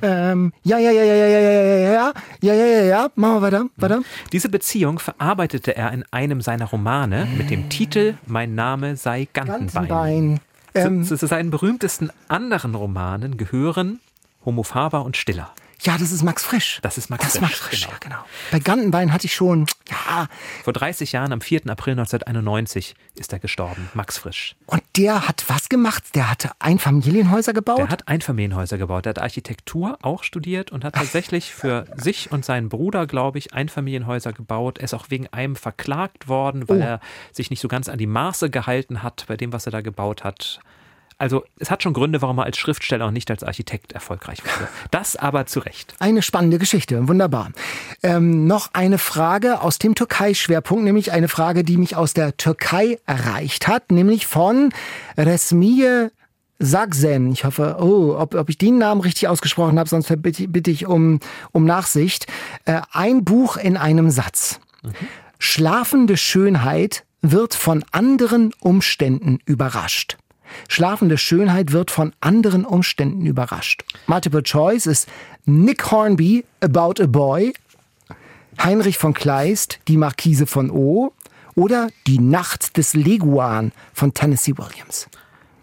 [0.00, 3.34] Ähm, ja, ja, ja, ja, ja, ja, ja, ja, ja, ja, ja, ja, ja, machen
[3.36, 4.02] wir weiter, weiter.
[4.32, 9.88] Diese Beziehung verarbeitete er in einem seiner Romane mit dem Titel Mein Name sei Gantenbein.
[9.88, 10.40] Gantenbein.
[10.74, 14.00] Ähm, zu, zu seinen berühmtesten anderen Romanen gehören
[14.44, 15.52] Homo Faber und Stiller.
[15.82, 16.80] Ja, das ist Max Frisch.
[16.82, 17.50] Das ist Max das ist Frisch.
[17.50, 17.92] Max Frisch, genau.
[17.92, 18.24] ja, genau.
[18.50, 20.26] Bei Gantenbein hatte ich schon, ja.
[20.64, 21.68] Vor 30 Jahren, am 4.
[21.70, 23.88] April 1991, ist er gestorben.
[23.94, 24.56] Max Frisch.
[24.66, 26.02] Und der hat was gemacht?
[26.14, 27.78] Der hatte Einfamilienhäuser gebaut?
[27.78, 29.04] Der hat Einfamilienhäuser gebaut.
[29.04, 33.54] Der hat Architektur auch studiert und hat tatsächlich für sich und seinen Bruder, glaube ich,
[33.54, 34.78] Einfamilienhäuser gebaut.
[34.78, 36.84] Er ist auch wegen einem verklagt worden, weil Oh.
[36.84, 37.00] er
[37.32, 40.24] sich nicht so ganz an die Maße gehalten hat bei dem, was er da gebaut
[40.24, 40.60] hat.
[41.18, 44.68] Also es hat schon Gründe, warum er als Schriftsteller und nicht als Architekt erfolgreich wurde.
[44.92, 45.94] Das aber zu Recht.
[45.98, 47.50] Eine spannende Geschichte, wunderbar.
[48.04, 52.98] Ähm, noch eine Frage aus dem Türkei-Schwerpunkt, nämlich eine Frage, die mich aus der Türkei
[53.04, 54.72] erreicht hat, nämlich von
[55.16, 56.08] Resmie
[56.60, 57.32] Sagsen.
[57.32, 60.86] Ich hoffe, oh, ob, ob ich den Namen richtig ausgesprochen habe, sonst bitte, bitte ich
[60.86, 61.20] um,
[61.52, 62.26] um Nachsicht.
[62.64, 64.60] Äh, ein Buch in einem Satz.
[65.38, 70.16] Schlafende Schönheit wird von anderen Umständen überrascht.
[70.68, 73.84] Schlafende Schönheit wird von anderen Umständen überrascht.
[74.06, 75.08] Multiple Choice ist
[75.44, 77.52] Nick Hornby, About a Boy,
[78.62, 81.12] Heinrich von Kleist, Die Markise von O
[81.54, 85.08] oder Die Nacht des Leguan von Tennessee Williams.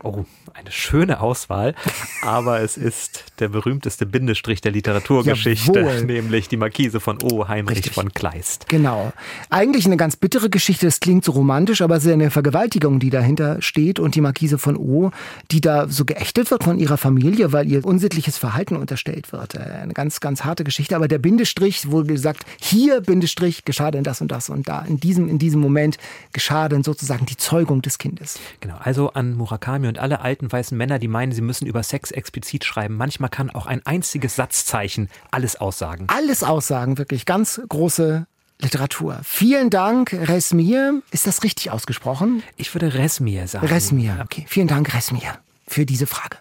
[0.06, 1.74] Oh, eine schöne Auswahl,
[2.22, 6.04] aber es ist der berühmteste Bindestrich der Literaturgeschichte, Jawohl.
[6.06, 7.48] nämlich die Markise von O.
[7.48, 7.94] Heinrich Richtig.
[7.94, 8.70] von Kleist.
[8.70, 9.12] Genau.
[9.50, 10.86] Eigentlich eine ganz bittere Geschichte.
[10.86, 14.60] Es klingt so romantisch, aber es ist eine Vergewaltigung, die dahinter steht und die Markise
[14.60, 15.10] von O,
[15.50, 19.56] die da so geächtet wird von ihrer Familie, weil ihr unsittliches Verhalten unterstellt wird.
[19.56, 20.96] Äh, Eine ganz, ganz harte Geschichte.
[20.96, 24.82] Aber der Bindestrich, wohl gesagt, hier Bindestrich geschah denn das und das und da.
[24.82, 25.98] In diesem, in diesem Moment
[26.32, 28.40] geschah dann sozusagen die Zeugung des Kindes.
[28.60, 32.12] Genau, also an Murakami und alle alten weißen Männer, die meinen, sie müssen über Sex
[32.12, 32.96] explizit schreiben.
[32.96, 36.08] Manchmal kann auch ein einziges Satzzeichen alles aussagen.
[36.08, 38.28] Alles Aussagen, wirklich ganz große
[38.60, 39.20] Literatur.
[39.24, 41.02] Vielen Dank, Resmir.
[41.12, 42.44] Ist das richtig ausgesprochen?
[42.56, 43.68] Ich würde Resmir sagen.
[43.68, 44.46] Resmir, okay.
[44.48, 46.38] Vielen Dank, Resmir, für diese Frage.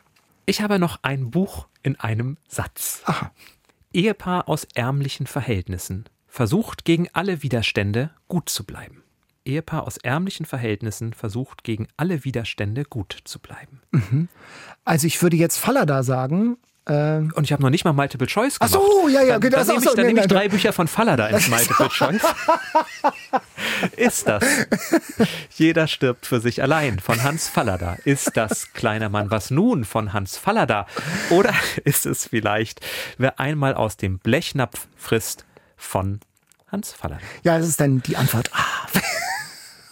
[0.46, 3.02] Ich habe noch ein Buch in einem Satz.
[3.06, 3.32] Aha.
[3.92, 9.03] Ehepaar aus ärmlichen Verhältnissen versucht gegen alle Widerstände gut zu bleiben.
[9.44, 13.80] Ehepaar aus ärmlichen Verhältnissen versucht gegen alle Widerstände gut zu bleiben.
[14.84, 16.56] Also ich würde jetzt Fallada sagen.
[16.86, 18.84] Ähm, Und ich habe noch nicht mal Multiple Choice Ach gemacht.
[19.02, 20.72] so, ja, ja, Dann, genau, dann so, nehme ich, dann nee, nehme ich drei Bücher
[20.74, 22.20] von Fallada ins Multiple Choice.
[23.96, 24.44] Ist das
[25.56, 27.96] Jeder stirbt für sich allein von Hans Fallada?
[28.04, 30.86] Ist das Kleiner Mann was nun von Hans Fallada?
[31.30, 32.80] Oder ist es vielleicht
[33.16, 35.46] Wer einmal aus dem Blechnapf frisst
[35.78, 36.20] von
[36.70, 37.22] Hans Fallada?
[37.44, 38.50] ja, das ist dann die Antwort.
[38.52, 38.60] Ah.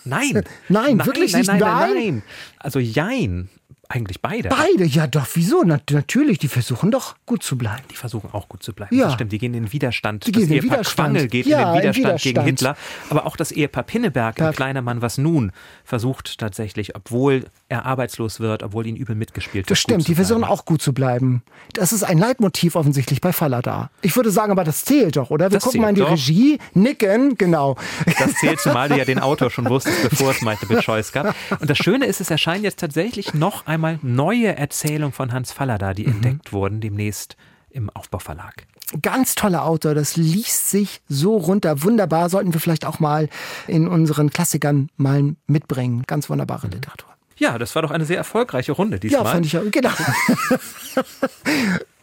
[0.05, 0.42] Nein.
[0.68, 1.48] Nein, wirklich nein, nicht?
[1.48, 1.94] Nein, nein, Nein?
[1.94, 2.22] nein.
[2.59, 3.48] Also Jein.
[3.95, 4.49] Eigentlich beide.
[4.49, 5.62] Beide, ja doch, wieso?
[5.66, 7.82] Na, natürlich, die versuchen doch gut zu bleiben.
[7.90, 8.97] Die versuchen auch gut zu bleiben.
[8.97, 9.05] Ja.
[9.05, 10.26] Das stimmt, die gehen in den Widerstand.
[10.26, 11.11] Die gehen das in Ehepaar Widerstand.
[11.12, 12.78] Quangel geht Ja, in den Widerstand, gegen Widerstand.
[12.78, 13.11] Hitler.
[13.11, 15.53] Aber auch das Ehepaar Pinneberg, ein kleiner Mann, was nun,
[15.84, 19.70] versucht tatsächlich, obwohl er arbeitslos wird, obwohl ihn übel mitgespielt wird.
[19.70, 21.43] Das stimmt, die versuchen auch gut zu bleiben.
[21.74, 23.90] Das ist ein Leitmotiv offensichtlich bei Fallada.
[24.01, 25.51] Ich würde sagen, aber das zählt doch, oder?
[25.51, 26.12] Wir Das gucken mal in die doch.
[26.12, 27.76] Regie, nicken, genau.
[28.18, 31.34] Das zählt, zumal du ja den Autor schon wusstest, bevor es Multiple Choice gab.
[31.61, 35.94] Und das Schöne ist, es erscheinen jetzt tatsächlich noch einmal neue Erzählungen von Hans Fallada,
[35.94, 37.36] die entdeckt wurden, demnächst
[37.70, 38.66] im Aufbauverlag.
[39.00, 41.82] Ganz toller Autor, das liest sich so runter.
[41.82, 43.28] Wunderbar, sollten wir vielleicht auch mal
[43.66, 46.02] in unseren Klassikern mal mitbringen.
[46.06, 47.08] Ganz wunderbare Literatur.
[47.36, 49.24] Ja, das war doch eine sehr erfolgreiche Runde diesmal.
[49.24, 49.62] Ja, fand ich ja.
[49.70, 49.90] Genau.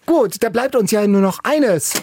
[0.05, 1.93] Gut, da bleibt uns ja nur noch eines.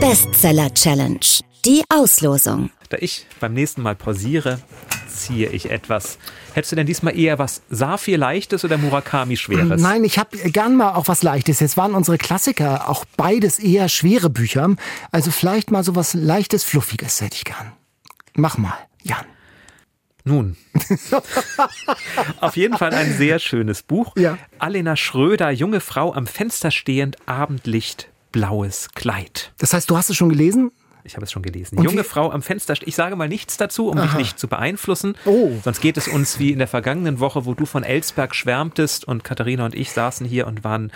[0.00, 1.18] Bestseller Challenge.
[1.64, 2.70] Die Auslosung.
[2.88, 4.60] Da ich beim nächsten Mal pausiere,
[5.24, 6.18] ziehe ich etwas.
[6.54, 9.80] Hättest du denn diesmal eher was Safir Leichtes oder Murakami Schweres?
[9.80, 11.60] Nein, ich habe gern mal auch was Leichtes.
[11.60, 14.76] Jetzt waren unsere Klassiker auch beides eher schwere Bücher.
[15.10, 17.72] Also vielleicht mal so was Leichtes, Fluffiges hätte ich gern.
[18.34, 19.24] Mach mal, Jan.
[20.24, 20.56] Nun,
[22.40, 24.14] auf jeden Fall ein sehr schönes Buch.
[24.16, 24.38] Ja.
[24.60, 29.52] Alena Schröder, junge Frau am Fenster stehend, Abendlicht, blaues Kleid.
[29.58, 30.70] Das heißt, du hast es schon gelesen?
[31.04, 31.78] Ich habe es schon gelesen.
[31.78, 32.74] Und Junge Frau am Fenster.
[32.82, 34.18] Ich sage mal nichts dazu, um dich Aha.
[34.18, 35.16] nicht zu beeinflussen.
[35.24, 35.50] Oh.
[35.64, 39.24] Sonst geht es uns wie in der vergangenen Woche, wo du von Elsberg schwärmtest und
[39.24, 40.92] Katharina und ich saßen hier und waren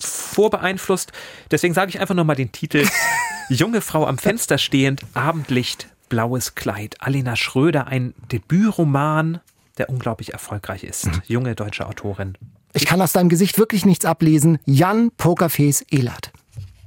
[0.00, 1.12] vorbeeinflusst.
[1.50, 2.86] Deswegen sage ich einfach nochmal den Titel.
[3.48, 6.96] Junge Frau am Fenster stehend, Abendlicht, blaues Kleid.
[7.00, 9.40] Alena Schröder, ein Debütroman,
[9.78, 11.06] der unglaublich erfolgreich ist.
[11.06, 11.22] Mhm.
[11.26, 12.36] Junge deutsche Autorin.
[12.72, 14.58] Ich kann aus deinem Gesicht wirklich nichts ablesen.
[14.64, 16.32] Jan Pokerface Elert.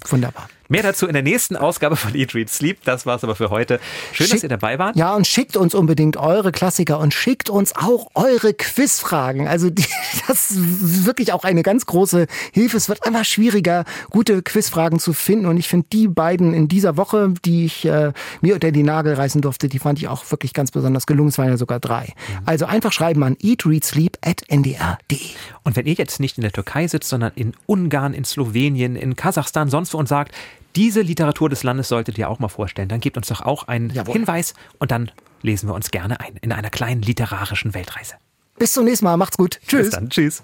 [0.07, 0.47] Wunderbar.
[0.73, 2.83] Mehr dazu in der nächsten Ausgabe von Eat, Read, Sleep.
[2.83, 3.79] Das war's aber für heute.
[4.11, 4.95] Schön, dass Schick- ihr dabei wart.
[4.95, 9.47] Ja, und schickt uns unbedingt eure Klassiker und schickt uns auch eure Quizfragen.
[9.47, 9.85] Also die,
[10.27, 12.77] das ist wirklich auch eine ganz große Hilfe.
[12.77, 15.45] Es wird immer schwieriger, gute Quizfragen zu finden.
[15.45, 18.11] Und ich finde die beiden in dieser Woche, die ich äh,
[18.41, 21.29] mir unter die Nagel reißen durfte, die fand ich auch wirklich ganz besonders gelungen.
[21.29, 22.13] Es waren ja sogar drei.
[22.45, 25.19] Also einfach schreiben an eatreadsleep.ndr.de.
[25.63, 29.15] Und wenn ihr jetzt nicht in der Türkei sitzt, sondern in Ungarn, in Slowenien, in
[29.15, 30.33] Kasachstan, sonst wo und sagt,
[30.75, 33.89] diese Literatur des Landes solltet ihr auch mal vorstellen, dann gebt uns doch auch einen
[33.89, 34.13] Jawohl.
[34.13, 35.11] Hinweis und dann
[35.41, 38.15] lesen wir uns gerne ein in einer kleinen literarischen Weltreise.
[38.57, 39.17] Bis zum nächsten Mal.
[39.17, 39.59] Macht's gut.
[39.67, 39.87] Tschüss.
[39.87, 40.09] Bis dann.
[40.09, 40.43] Tschüss.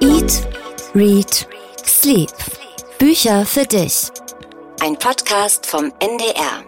[0.00, 0.48] Eat,
[0.94, 1.48] Read,
[1.84, 2.30] Sleep.
[2.98, 4.10] Bücher für dich.
[4.80, 6.64] Ein Podcast vom NDR.